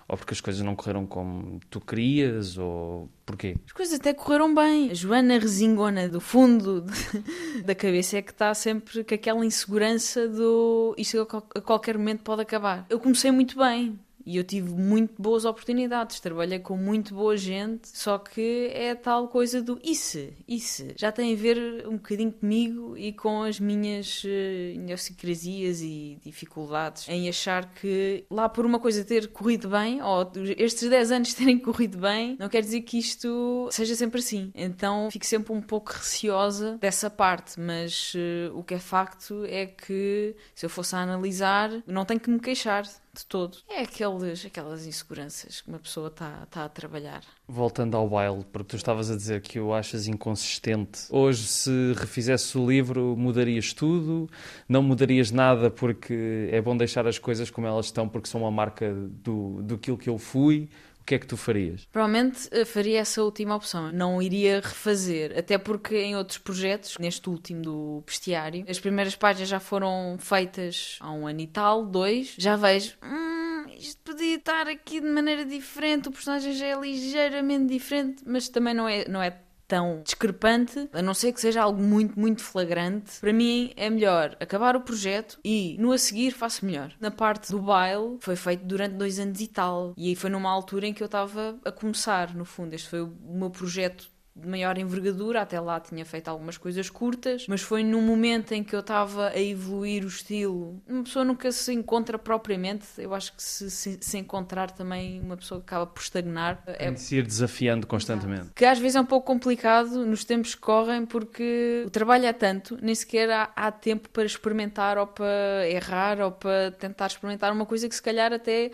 ou 0.06 0.16
porque 0.16 0.34
as 0.34 0.40
coisas 0.40 0.62
não 0.62 0.76
correram 0.76 1.06
como 1.06 1.60
tu 1.70 1.80
querias 1.80 2.58
ou 2.58 3.08
porquê? 3.24 3.56
As 3.64 3.72
coisas 3.72 3.98
até 3.98 4.12
correram 4.12 4.54
bem. 4.54 4.90
A 4.90 4.94
Joana 4.94 5.38
resingona 5.38 6.08
do 6.08 6.20
fundo 6.20 6.82
de, 6.82 7.62
da 7.64 7.74
cabeça 7.74 8.18
é 8.18 8.22
que 8.22 8.32
está 8.32 8.52
sempre 8.54 9.02
com 9.02 9.14
aquela 9.14 9.44
insegurança 9.46 10.28
do 10.28 10.94
isto 10.98 11.20
a 11.54 11.60
qualquer 11.60 11.96
momento 11.96 12.22
pode 12.22 12.42
acabar. 12.42 12.84
Eu 12.90 13.00
comecei 13.00 13.30
muito 13.30 13.58
bem 13.58 13.98
e 14.30 14.36
eu 14.36 14.44
tive 14.44 14.70
muito 14.70 15.20
boas 15.20 15.44
oportunidades, 15.44 16.20
trabalhei 16.20 16.60
com 16.60 16.76
muito 16.76 17.12
boa 17.12 17.36
gente, 17.36 17.88
só 17.88 18.16
que 18.16 18.70
é 18.72 18.94
tal 18.94 19.26
coisa 19.26 19.60
do 19.60 19.80
isso, 19.82 20.20
isso. 20.46 20.86
Já 20.94 21.10
tem 21.10 21.32
a 21.32 21.36
ver 21.36 21.84
um 21.88 21.94
bocadinho 21.94 22.30
comigo 22.30 22.96
e 22.96 23.12
com 23.12 23.42
as 23.42 23.58
minhas 23.58 24.22
uh, 24.22 24.28
idiosincrasias 24.74 25.80
e 25.82 26.16
dificuldades 26.22 27.08
em 27.08 27.28
achar 27.28 27.74
que 27.74 28.24
lá 28.30 28.48
por 28.48 28.64
uma 28.64 28.78
coisa 28.78 29.04
ter 29.04 29.26
corrido 29.32 29.68
bem, 29.68 30.00
ou 30.00 30.30
estes 30.56 30.88
10 30.88 31.10
anos 31.10 31.34
terem 31.34 31.58
corrido 31.58 31.98
bem, 31.98 32.36
não 32.38 32.48
quer 32.48 32.62
dizer 32.62 32.82
que 32.82 33.00
isto 33.00 33.68
seja 33.72 33.96
sempre 33.96 34.20
assim. 34.20 34.52
Então 34.54 35.10
fico 35.10 35.26
sempre 35.26 35.52
um 35.52 35.60
pouco 35.60 35.90
receosa 35.90 36.78
dessa 36.78 37.10
parte, 37.10 37.58
mas 37.58 38.14
uh, 38.14 38.56
o 38.56 38.62
que 38.62 38.74
é 38.74 38.78
facto 38.78 39.44
é 39.46 39.66
que 39.66 40.36
se 40.54 40.64
eu 40.66 40.70
fosse 40.70 40.94
a 40.94 41.00
analisar, 41.00 41.82
não 41.84 42.04
tenho 42.04 42.20
que 42.20 42.30
me 42.30 42.38
queixar 42.38 42.84
de 43.20 43.26
todo. 43.26 43.58
É 43.68 43.82
aqueles, 43.82 44.44
aquelas 44.44 44.86
inseguranças 44.86 45.60
que 45.60 45.68
uma 45.68 45.78
pessoa 45.78 46.08
está 46.08 46.46
tá 46.50 46.64
a 46.64 46.68
trabalhar. 46.68 47.22
Voltando 47.48 47.96
ao 47.96 48.08
baile, 48.08 48.44
porque 48.52 48.70
tu 48.70 48.76
estavas 48.76 49.10
a 49.10 49.16
dizer 49.16 49.40
que 49.40 49.58
o 49.58 49.72
achas 49.74 50.06
inconsistente. 50.06 51.00
Hoje, 51.10 51.44
se 51.44 51.94
refizesse 51.96 52.56
o 52.56 52.68
livro, 52.68 53.16
mudarias 53.16 53.72
tudo? 53.72 54.28
Não 54.68 54.82
mudarias 54.82 55.30
nada 55.30 55.70
porque 55.70 56.48
é 56.50 56.60
bom 56.60 56.76
deixar 56.76 57.06
as 57.06 57.18
coisas 57.18 57.50
como 57.50 57.66
elas 57.66 57.86
estão, 57.86 58.08
porque 58.08 58.28
são 58.28 58.42
uma 58.42 58.50
marca 58.50 58.92
do, 58.92 59.62
do 59.62 59.78
que 59.78 59.90
eu 60.08 60.18
fui? 60.18 60.68
O 61.00 61.04
que 61.04 61.14
é 61.14 61.18
que 61.18 61.26
tu 61.26 61.36
farias? 61.36 61.86
Provavelmente 61.90 62.48
eh, 62.52 62.64
faria 62.64 63.00
essa 63.00 63.22
última 63.22 63.54
opção. 63.54 63.90
Não 63.92 64.20
iria 64.20 64.60
refazer, 64.60 65.36
até 65.36 65.58
porque 65.58 65.96
em 65.96 66.16
outros 66.16 66.38
projetos, 66.38 66.96
neste 66.98 67.28
último 67.28 67.62
do 67.62 68.02
bestiário, 68.06 68.64
as 68.68 68.78
primeiras 68.78 69.16
páginas 69.16 69.48
já 69.48 69.60
foram 69.60 70.16
feitas 70.18 70.98
há 71.00 71.10
um 71.10 71.26
ano 71.26 71.40
e 71.40 71.46
tal, 71.46 71.84
dois. 71.84 72.34
Já 72.38 72.56
vejo. 72.56 72.96
Hum, 73.02 73.66
isto 73.78 74.00
podia 74.02 74.36
estar 74.36 74.68
aqui 74.68 75.00
de 75.00 75.08
maneira 75.08 75.44
diferente, 75.44 76.08
o 76.08 76.12
personagem 76.12 76.52
já 76.52 76.66
é 76.66 76.78
ligeiramente 76.78 77.66
diferente, 77.66 78.22
mas 78.26 78.48
também 78.48 78.74
não 78.74 78.86
é, 78.86 79.08
não 79.08 79.22
é 79.22 79.36
tão 79.70 80.02
discrepante, 80.02 80.88
a 80.92 81.00
não 81.00 81.14
ser 81.14 81.32
que 81.32 81.40
seja 81.40 81.62
algo 81.62 81.80
muito, 81.80 82.18
muito 82.18 82.42
flagrante, 82.42 83.20
para 83.20 83.32
mim 83.32 83.72
é 83.76 83.88
melhor 83.88 84.36
acabar 84.40 84.74
o 84.74 84.80
projeto 84.80 85.38
e 85.44 85.76
no 85.78 85.92
a 85.92 85.98
seguir 85.98 86.32
faço 86.32 86.66
melhor. 86.66 86.92
Na 86.98 87.12
parte 87.12 87.52
do 87.52 87.62
baile 87.62 88.18
foi 88.18 88.34
feito 88.34 88.64
durante 88.64 88.96
dois 88.96 89.20
anos 89.20 89.40
e 89.40 89.46
tal, 89.46 89.94
e 89.96 90.08
aí 90.08 90.16
foi 90.16 90.28
numa 90.28 90.50
altura 90.50 90.88
em 90.88 90.92
que 90.92 91.04
eu 91.04 91.06
estava 91.06 91.56
a 91.64 91.70
começar, 91.70 92.34
no 92.34 92.44
fundo. 92.44 92.74
Este 92.74 92.88
foi 92.88 93.02
o 93.02 93.12
meu 93.22 93.50
projeto 93.50 94.10
de 94.40 94.48
maior 94.48 94.78
envergadura, 94.78 95.42
até 95.42 95.60
lá 95.60 95.78
tinha 95.78 96.04
feito 96.04 96.28
algumas 96.28 96.56
coisas 96.56 96.88
curtas, 96.88 97.46
mas 97.48 97.60
foi 97.60 97.84
num 97.84 98.02
momento 98.02 98.52
em 98.52 98.62
que 98.64 98.74
eu 98.74 98.80
estava 98.80 99.28
a 99.28 99.40
evoluir 99.40 100.04
o 100.04 100.08
estilo. 100.08 100.82
Uma 100.88 101.04
pessoa 101.04 101.24
nunca 101.24 101.52
se 101.52 101.72
encontra 101.72 102.18
propriamente, 102.18 102.86
eu 102.98 103.14
acho 103.14 103.34
que 103.34 103.42
se, 103.42 103.70
se, 103.70 103.98
se 104.00 104.18
encontrar 104.18 104.70
também 104.70 105.20
uma 105.20 105.36
pessoa 105.36 105.60
acaba 105.60 105.86
por 105.86 106.00
estagnar. 106.00 106.62
É 106.66 106.94
se 106.96 107.16
ir 107.16 107.26
desafiando 107.26 107.86
constantemente. 107.86 108.50
Que 108.54 108.64
às 108.64 108.78
vezes 108.78 108.96
é 108.96 109.00
um 109.00 109.06
pouco 109.06 109.26
complicado 109.26 110.04
nos 110.06 110.24
tempos 110.24 110.54
que 110.54 110.60
correm, 110.60 111.04
porque 111.06 111.84
o 111.86 111.90
trabalho 111.90 112.26
é 112.26 112.32
tanto, 112.32 112.78
nem 112.80 112.94
sequer 112.94 113.30
há, 113.30 113.50
há 113.54 113.70
tempo 113.70 114.08
para 114.08 114.24
experimentar 114.24 114.98
ou 114.98 115.06
para 115.06 115.68
errar 115.68 116.20
ou 116.20 116.32
para 116.32 116.70
tentar 116.72 117.06
experimentar 117.06 117.52
uma 117.52 117.66
coisa 117.66 117.88
que 117.88 117.94
se 117.94 118.02
calhar 118.02 118.32
até 118.32 118.70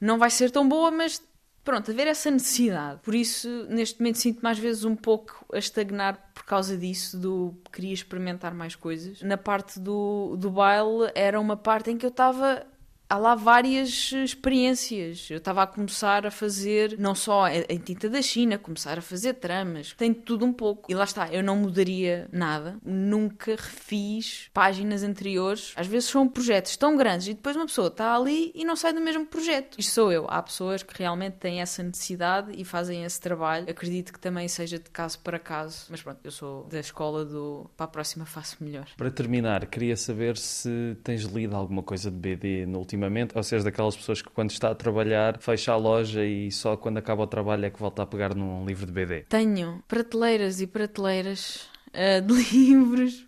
não 0.00 0.18
vai 0.18 0.30
ser 0.30 0.50
tão 0.50 0.68
boa, 0.68 0.90
mas 0.90 1.22
Pronto, 1.64 1.90
haver 1.90 2.06
essa 2.06 2.30
necessidade. 2.30 3.00
Por 3.02 3.14
isso, 3.14 3.48
neste 3.70 3.98
momento, 3.98 4.18
sinto-me 4.18 4.50
às 4.50 4.58
vezes 4.58 4.84
um 4.84 4.94
pouco 4.94 5.46
a 5.52 5.58
estagnar 5.58 6.30
por 6.34 6.44
causa 6.44 6.76
disso, 6.76 7.16
do 7.18 7.54
queria 7.72 7.94
experimentar 7.94 8.52
mais 8.52 8.76
coisas. 8.76 9.22
Na 9.22 9.38
parte 9.38 9.80
do, 9.80 10.36
do 10.36 10.50
baile, 10.50 11.10
era 11.14 11.40
uma 11.40 11.56
parte 11.56 11.90
em 11.90 11.96
que 11.96 12.04
eu 12.04 12.10
estava 12.10 12.66
há 13.08 13.16
lá 13.16 13.34
várias 13.34 14.12
experiências. 14.12 15.28
Eu 15.30 15.38
estava 15.38 15.62
a 15.62 15.66
começar 15.66 16.26
a 16.26 16.30
fazer, 16.30 16.98
não 16.98 17.14
só 17.14 17.48
em 17.48 17.78
tinta 17.78 18.08
da 18.08 18.22
China, 18.22 18.58
começar 18.58 18.98
a 18.98 19.02
fazer 19.02 19.34
tramas, 19.34 19.92
tem 19.92 20.12
tudo 20.12 20.44
um 20.44 20.52
pouco. 20.52 20.90
E 20.90 20.94
lá 20.94 21.04
está, 21.04 21.28
eu 21.32 21.42
não 21.42 21.56
mudaria 21.56 22.28
nada, 22.32 22.76
nunca 22.84 23.52
refiz 23.52 24.50
páginas 24.52 25.02
anteriores. 25.02 25.72
Às 25.76 25.86
vezes 25.86 26.08
são 26.08 26.28
projetos 26.28 26.76
tão 26.76 26.96
grandes 26.96 27.28
e 27.28 27.34
depois 27.34 27.56
uma 27.56 27.66
pessoa 27.66 27.88
está 27.88 28.14
ali 28.14 28.52
e 28.54 28.64
não 28.64 28.76
sai 28.76 28.92
do 28.92 29.00
mesmo 29.00 29.26
projeto. 29.26 29.78
Isto 29.78 29.92
sou 29.92 30.12
eu. 30.12 30.26
Há 30.28 30.42
pessoas 30.42 30.82
que 30.82 30.96
realmente 30.96 31.34
têm 31.34 31.60
essa 31.60 31.82
necessidade 31.82 32.52
e 32.56 32.64
fazem 32.64 33.04
esse 33.04 33.20
trabalho. 33.20 33.68
Acredito 33.68 34.12
que 34.12 34.18
também 34.18 34.48
seja 34.48 34.78
de 34.78 34.90
caso 34.90 35.18
para 35.20 35.38
caso, 35.38 35.86
mas 35.90 36.02
pronto, 36.02 36.20
eu 36.24 36.30
sou 36.30 36.64
da 36.64 36.80
escola 36.80 37.24
do 37.24 37.70
para 37.76 37.84
a 37.84 37.88
próxima 37.88 38.24
faço 38.24 38.56
melhor. 38.60 38.86
Para 38.96 39.10
terminar, 39.10 39.66
queria 39.66 39.96
saber 39.96 40.36
se 40.36 40.96
tens 41.02 41.22
lido 41.22 41.54
alguma 41.54 41.82
coisa 41.82 42.10
de 42.10 42.16
BD 42.16 42.66
no 42.66 42.78
último 42.78 42.93
ultimamente, 42.94 43.36
ou 43.36 43.42
seja, 43.42 43.64
daquelas 43.64 43.96
pessoas 43.96 44.22
que 44.22 44.30
quando 44.30 44.50
está 44.50 44.70
a 44.70 44.74
trabalhar 44.74 45.38
fecha 45.38 45.72
a 45.72 45.76
loja 45.76 46.24
e 46.24 46.50
só 46.50 46.76
quando 46.76 46.98
acaba 46.98 47.22
o 47.22 47.26
trabalho 47.26 47.64
é 47.66 47.70
que 47.70 47.78
volta 47.78 48.02
a 48.02 48.06
pegar 48.06 48.34
num 48.34 48.64
livro 48.64 48.86
de 48.86 48.92
BD? 48.92 49.22
Tenho 49.28 49.82
prateleiras 49.86 50.60
e 50.60 50.66
prateleiras 50.66 51.68
uh, 51.94 52.20
de 52.20 52.34
livros 52.52 53.24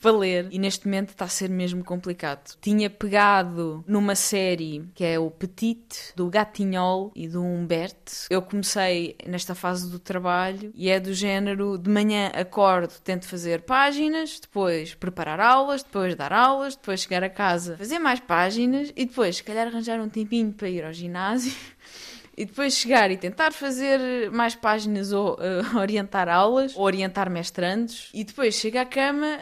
para 0.00 0.10
ler 0.10 0.48
e 0.50 0.58
neste 0.58 0.86
momento 0.86 1.10
está 1.10 1.24
a 1.24 1.28
ser 1.28 1.48
mesmo 1.48 1.84
complicado. 1.84 2.56
Tinha 2.60 2.88
pegado 2.90 3.84
numa 3.86 4.14
série 4.14 4.88
que 4.94 5.04
é 5.04 5.18
o 5.18 5.30
Petit, 5.30 6.12
do 6.14 6.28
Gatinhol 6.28 7.12
e 7.14 7.28
do 7.28 7.42
Humbert. 7.42 8.26
Eu 8.30 8.42
comecei 8.42 9.16
nesta 9.26 9.54
fase 9.54 9.90
do 9.90 9.98
trabalho 9.98 10.72
e 10.74 10.88
é 10.88 10.98
do 10.98 11.12
género 11.12 11.78
de 11.78 11.90
manhã 11.90 12.30
acordo, 12.34 12.92
tento 13.04 13.26
fazer 13.26 13.62
páginas, 13.62 14.40
depois 14.40 14.94
preparar 14.94 15.40
aulas, 15.40 15.82
depois 15.82 16.14
dar 16.14 16.32
aulas, 16.32 16.76
depois 16.76 17.00
chegar 17.00 17.22
a 17.22 17.30
casa, 17.30 17.76
fazer 17.76 17.98
mais 17.98 18.20
páginas 18.20 18.92
e 18.96 19.04
depois, 19.06 19.36
se 19.36 19.44
calhar, 19.44 19.66
arranjar 19.66 20.00
um 20.00 20.08
tempinho 20.08 20.52
para 20.52 20.68
ir 20.68 20.84
ao 20.84 20.92
ginásio 20.92 21.52
e 22.36 22.44
depois 22.44 22.76
chegar 22.76 23.10
e 23.10 23.16
tentar 23.16 23.52
fazer 23.52 24.30
mais 24.30 24.54
páginas 24.54 25.12
ou 25.12 25.34
uh, 25.34 25.76
orientar 25.80 26.28
aulas 26.28 26.76
ou 26.76 26.82
orientar 26.82 27.30
mestrandos. 27.30 28.10
E 28.12 28.22
depois 28.22 28.54
chega 28.54 28.82
à 28.82 28.86
cama 28.86 29.38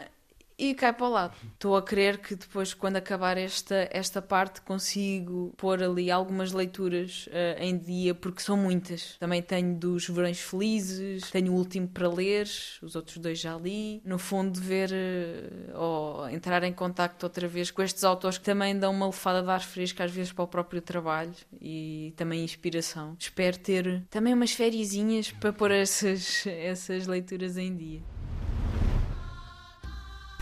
e 0.57 0.73
cai 0.73 0.93
para 0.93 1.05
o 1.05 1.09
lado. 1.09 1.35
Estou 1.53 1.75
a 1.75 1.81
crer 1.81 2.17
que 2.17 2.35
depois, 2.35 2.73
quando 2.73 2.97
acabar 2.97 3.37
esta, 3.37 3.87
esta 3.91 4.21
parte, 4.21 4.61
consigo 4.61 5.53
pôr 5.57 5.83
ali 5.83 6.09
algumas 6.09 6.51
leituras 6.51 7.27
uh, 7.27 7.61
em 7.61 7.77
dia, 7.77 8.13
porque 8.13 8.41
são 8.41 8.55
muitas. 8.55 9.17
Também 9.19 9.41
tenho 9.41 9.75
dos 9.75 10.07
Verões 10.07 10.39
Felizes, 10.39 11.29
tenho 11.31 11.53
o 11.53 11.55
último 11.55 11.87
para 11.87 12.07
ler, 12.07 12.47
os 12.81 12.95
outros 12.95 13.17
dois 13.17 13.39
já 13.39 13.57
li. 13.57 14.01
No 14.05 14.17
fundo, 14.17 14.59
ver 14.59 14.91
uh, 14.91 15.77
ou 15.77 16.29
entrar 16.29 16.63
em 16.63 16.73
contacto 16.73 17.25
outra 17.25 17.47
vez 17.47 17.71
com 17.71 17.81
estes 17.81 18.03
autores 18.03 18.37
que 18.37 18.45
também 18.45 18.77
dão 18.77 18.91
uma 18.91 19.07
lefada 19.07 19.41
de 19.41 19.49
ar 19.49 19.61
fresco, 19.61 20.01
às 20.01 20.11
vezes, 20.11 20.31
para 20.31 20.43
o 20.43 20.47
próprio 20.47 20.81
trabalho 20.81 21.33
e 21.61 22.13
também 22.15 22.43
inspiração. 22.43 23.15
Espero 23.19 23.57
ter 23.57 24.03
também 24.09 24.33
umas 24.33 24.51
fériasinhas 24.51 25.31
para 25.31 25.51
pôr 25.51 25.71
essas, 25.71 26.45
essas 26.47 27.07
leituras 27.07 27.57
em 27.57 27.75
dia. 27.75 28.14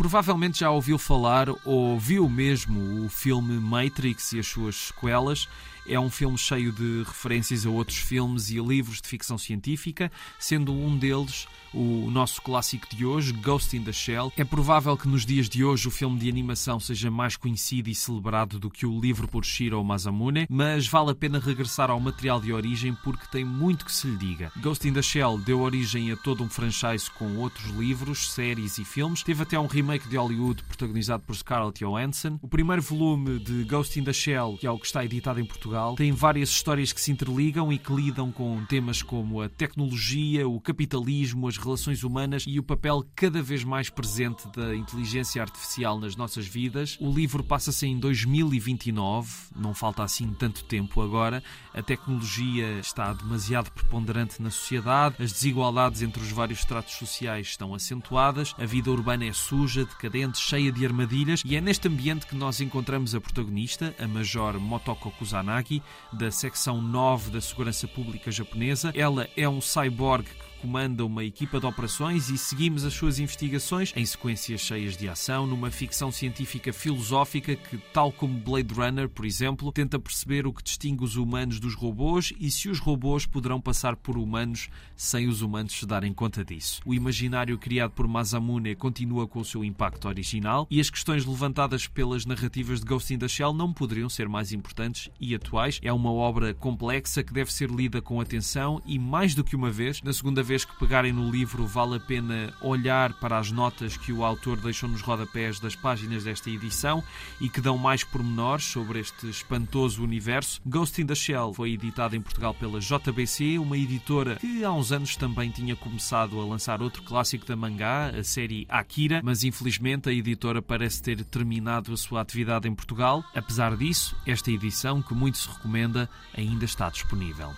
Provavelmente 0.03 0.59
já 0.59 0.69
ouviu 0.69 0.97
falar 0.97 1.47
ou 1.63 1.97
viu 1.97 2.27
mesmo 2.27 3.05
o 3.05 3.07
filme 3.07 3.57
Matrix 3.57 4.33
e 4.33 4.39
as 4.39 4.47
suas 4.47 4.75
sequelas. 4.87 5.47
É 5.88 6.00
um 6.00 6.10
filme 6.10 6.38
cheio 6.38 6.72
de 6.72 7.04
referências 7.04 7.65
a 7.65 7.69
outros 7.69 7.98
filmes 7.98 8.50
e 8.50 8.60
livros 8.60 9.02
de 9.02 9.08
ficção 9.08 9.38
científica, 9.38 10.12
sendo 10.39 10.74
um 10.74 10.98
deles 10.98 11.48
o 11.74 12.10
nosso 12.12 12.41
clássico 12.41 12.88
de 12.96 13.06
hoje, 13.06 13.34
Ghost 13.34 13.76
in 13.76 13.84
the 13.84 13.91
Shell. 13.91 14.32
É 14.38 14.43
provável 14.43 14.96
que 14.96 15.08
nos 15.08 15.26
dias 15.26 15.50
de 15.50 15.63
hoje 15.63 15.88
o 15.88 15.91
filme 15.91 16.19
de 16.19 16.30
animação 16.30 16.80
seja 16.80 17.10
mais 17.10 17.36
conhecido 17.36 17.89
e 17.89 17.96
celebrado 17.96 18.60
do 18.60 18.69
que 18.69 18.86
o 18.86 19.00
livro 19.00 19.28
por 19.28 19.43
Shiro 19.43 19.84
Masamune, 19.84 20.46
mas 20.50 20.88
vale 20.88 21.12
a 21.12 21.15
pena 21.15 21.39
regressar 21.39 21.89
ao 21.89 22.00
material 22.00 22.39
de 22.39 22.54
origem 22.54 22.96
porque 23.04 23.26
tem 23.32 23.43
muito 23.43 23.86
que 23.86 23.91
se 23.91 24.08
lhe 24.08 24.17
diga. 24.17 24.52
Ghost 24.58 24.88
in 24.88 24.93
the 24.93 25.02
Shell 25.02 25.39
deu 25.39 25.62
origem 25.62 26.12
a 26.12 26.17
todo 26.17 26.43
um 26.43 26.50
franchise 26.50 27.10
com 27.10 27.38
outros 27.38 27.65
livros, 27.72 28.32
séries 28.32 28.78
e 28.78 28.86
filmes. 28.86 29.24
Teve 29.24 29.43
até 29.43 29.60
um 29.60 29.67
remake 29.67 30.08
de 30.08 30.17
Hollywood 30.17 30.63
protagonizado 30.63 31.24
por 31.24 31.36
Scarlett 31.36 31.84
Johansson. 31.84 32.38
O 32.41 32.48
primeiro 32.48 32.82
volume 32.82 33.39
de 33.39 33.63
Ghost 33.63 34.00
in 34.00 34.04
the 34.04 34.13
Shell, 34.13 34.58
que 34.60 34.67
é 34.67 34.72
o 34.72 34.78
que 34.78 34.86
está 34.86 35.04
editado 35.04 35.39
em 35.39 35.46
Portugal, 35.46 35.72
tem 35.97 36.12
várias 36.12 36.49
histórias 36.49 36.91
que 36.91 37.01
se 37.01 37.12
interligam 37.12 37.71
e 37.71 37.77
que 37.77 37.93
lidam 37.93 38.31
com 38.31 38.63
temas 38.65 39.01
como 39.01 39.41
a 39.41 39.49
tecnologia, 39.49 40.47
o 40.47 40.59
capitalismo, 40.59 41.47
as 41.47 41.57
relações 41.57 42.03
humanas 42.03 42.43
e 42.47 42.59
o 42.59 42.63
papel 42.63 43.03
cada 43.15 43.41
vez 43.41 43.63
mais 43.63 43.89
presente 43.89 44.47
da 44.55 44.75
inteligência 44.75 45.41
artificial 45.41 45.99
nas 45.99 46.15
nossas 46.15 46.47
vidas. 46.47 46.97
O 46.99 47.12
livro 47.12 47.43
passa-se 47.43 47.86
em 47.86 47.97
2029, 47.97 49.29
não 49.55 49.73
falta 49.73 50.03
assim 50.03 50.33
tanto 50.33 50.63
tempo 50.65 51.01
agora. 51.01 51.43
A 51.73 51.81
tecnologia 51.81 52.79
está 52.79 53.13
demasiado 53.13 53.71
preponderante 53.71 54.41
na 54.41 54.51
sociedade, 54.51 55.15
as 55.19 55.31
desigualdades 55.31 56.01
entre 56.01 56.21
os 56.21 56.31
vários 56.31 56.59
estratos 56.59 56.93
sociais 56.93 57.47
estão 57.47 57.73
acentuadas, 57.73 58.53
a 58.57 58.65
vida 58.65 58.91
urbana 58.91 59.25
é 59.25 59.33
suja, 59.33 59.86
decadente, 59.86 60.38
cheia 60.39 60.71
de 60.71 60.86
armadilhas 60.86 61.41
e 61.45 61.55
é 61.55 61.62
neste 61.62 61.88
ambiente 61.88 62.27
que 62.27 62.36
nós 62.36 62.62
encontramos 62.62 63.15
a 63.15 63.21
protagonista, 63.21 63.95
a 63.99 64.07
Major 64.07 64.59
Motoko 64.59 65.12
Kusanagi, 65.12 65.62
da 66.12 66.32
secção 66.32 66.82
9 66.82 67.32
da 67.32 67.41
Segurança 67.41 67.88
Pública 67.88 68.32
japonesa. 68.32 68.91
Ela 68.95 69.28
é 69.36 69.47
um 69.47 69.62
cyborg 69.62 70.26
que 70.26 70.52
comanda 70.63 71.06
uma 71.06 71.26
equipa 71.26 71.60
de 71.60 71.65
operações 71.65 72.30
e 72.30 72.38
seguimos 72.38 72.86
as 72.86 72.93
suas 72.93 73.19
investigações 73.19 73.91
em 73.97 74.06
sequências 74.06 74.62
cheias 74.62 74.95
de 74.95 75.10
ação, 75.10 75.45
numa 75.45 75.69
ficção 75.69 76.10
científica 76.10 76.71
filosófica 76.71 77.54
que, 77.54 77.78
tal 77.91 78.13
como 78.13 78.39
Blade 78.39 78.73
Runner, 78.73 79.10
por 79.10 79.26
exemplo, 79.26 79.73
tenta 79.73 79.99
perceber 79.99 80.47
o 80.47 80.54
que 80.54 80.63
distingue 80.63 81.04
os 81.04 81.17
humanos 81.17 81.60
dos 81.60 81.76
robôs 81.76 82.32
e 82.39 82.49
se 82.49 82.69
os 82.69 82.80
robôs 82.80 83.26
poderão 83.26 83.60
passar 83.60 83.97
por 83.97 84.17
humanos 84.17 84.69
sem 84.95 85.28
os 85.28 85.41
humanos 85.41 85.73
se 85.73 85.86
darem 85.86 86.13
conta 86.13 86.45
disso. 86.45 86.82
O 86.86 86.93
imaginário 86.93 87.58
criado 87.58 87.91
por 87.91 88.08
Masamune 88.08 88.73
continua 88.73 89.28
com 89.28 89.41
o 89.41 89.45
seu 89.45 89.65
impacto 89.65 90.08
original 90.08 90.65
e 90.71 90.80
as 90.80 90.89
questões 90.89 91.26
levantadas 91.26 91.88
pelas 91.88 92.26
narrativas 92.26 92.80
de 92.80 92.86
Ghost 92.86 93.13
in 93.13 93.19
the 93.19 93.28
Shell 93.28 93.52
não 93.52 93.73
poderiam 93.73 94.08
ser 94.08 94.30
mais 94.30 94.54
importantes 94.54 95.10
e 95.19 95.36
atuais. 95.36 95.78
É 95.84 95.91
uma 95.91 96.13
obra 96.13 96.54
complexa 96.54 97.21
que 97.21 97.34
deve 97.34 97.52
ser 97.52 97.69
lida 97.69 98.02
com 98.02 98.21
atenção 98.21 98.82
e, 98.86 98.97
mais 98.97 99.36
do 99.36 99.43
que 99.43 99.58
uma 99.58 99.69
vez, 99.69 100.02
na 100.02 100.13
segunda 100.13 100.41
vez 100.41 100.52
vez 100.53 100.65
que 100.65 100.75
pegarem 100.75 101.11
no 101.11 101.31
livro, 101.31 101.65
vale 101.65 101.95
a 101.95 101.99
pena 101.99 102.53
olhar 102.61 103.11
para 103.13 103.39
as 103.39 103.49
notas 103.49 103.97
que 103.97 104.13
o 104.13 104.23
autor 104.23 104.55
deixou 104.57 104.87
nos 104.87 105.01
rodapés 105.01 105.59
das 105.59 105.75
páginas 105.75 106.25
desta 106.25 106.47
edição 106.47 107.03
e 107.41 107.49
que 107.49 107.59
dão 107.59 107.75
mais 107.75 108.03
pormenores 108.03 108.65
sobre 108.65 108.99
este 108.99 109.27
espantoso 109.27 110.03
universo. 110.03 110.61
Ghost 110.63 111.01
in 111.01 111.07
the 111.07 111.15
Shell 111.15 111.55
foi 111.55 111.71
editado 111.71 112.15
em 112.15 112.21
Portugal 112.21 112.53
pela 112.53 112.79
JBC, 112.79 113.57
uma 113.57 113.75
editora 113.75 114.35
que 114.35 114.63
há 114.63 114.71
uns 114.71 114.91
anos 114.91 115.15
também 115.15 115.49
tinha 115.49 115.75
começado 115.75 116.39
a 116.39 116.45
lançar 116.45 116.83
outro 116.83 117.01
clássico 117.01 117.47
da 117.47 117.55
mangá, 117.55 118.09
a 118.09 118.23
série 118.23 118.67
Akira, 118.69 119.21
mas 119.23 119.43
infelizmente 119.43 120.07
a 120.07 120.13
editora 120.13 120.61
parece 120.61 121.01
ter 121.01 121.25
terminado 121.25 121.91
a 121.91 121.97
sua 121.97 122.21
atividade 122.21 122.67
em 122.67 122.75
Portugal. 122.75 123.25
Apesar 123.33 123.75
disso, 123.75 124.15
esta 124.23 124.51
edição, 124.51 125.01
que 125.01 125.15
muito 125.15 125.39
se 125.39 125.49
recomenda, 125.49 126.07
ainda 126.37 126.63
está 126.63 126.91
disponível. 126.91 127.55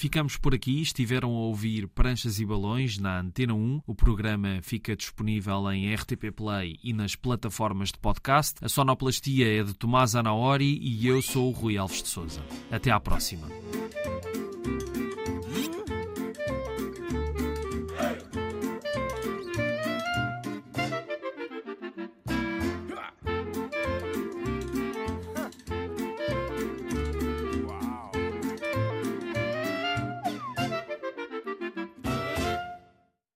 Ficamos 0.00 0.38
por 0.38 0.54
aqui. 0.54 0.80
Estiveram 0.80 1.28
a 1.28 1.40
ouvir 1.40 1.86
Pranchas 1.86 2.40
e 2.40 2.46
Balões 2.46 2.96
na 2.96 3.20
Antena 3.20 3.52
1. 3.52 3.82
O 3.86 3.94
programa 3.94 4.58
fica 4.62 4.96
disponível 4.96 5.70
em 5.70 5.94
RTP 5.94 6.32
Play 6.34 6.78
e 6.82 6.94
nas 6.94 7.14
plataformas 7.14 7.90
de 7.92 7.98
podcast. 7.98 8.64
A 8.64 8.68
sonoplastia 8.70 9.60
é 9.60 9.62
de 9.62 9.74
Tomás 9.74 10.16
Anaori 10.16 10.78
e 10.80 11.06
eu 11.06 11.20
sou 11.20 11.50
o 11.50 11.52
Rui 11.52 11.76
Alves 11.76 12.02
de 12.02 12.08
Souza. 12.08 12.40
Até 12.70 12.90
à 12.90 12.98
próxima. 12.98 13.46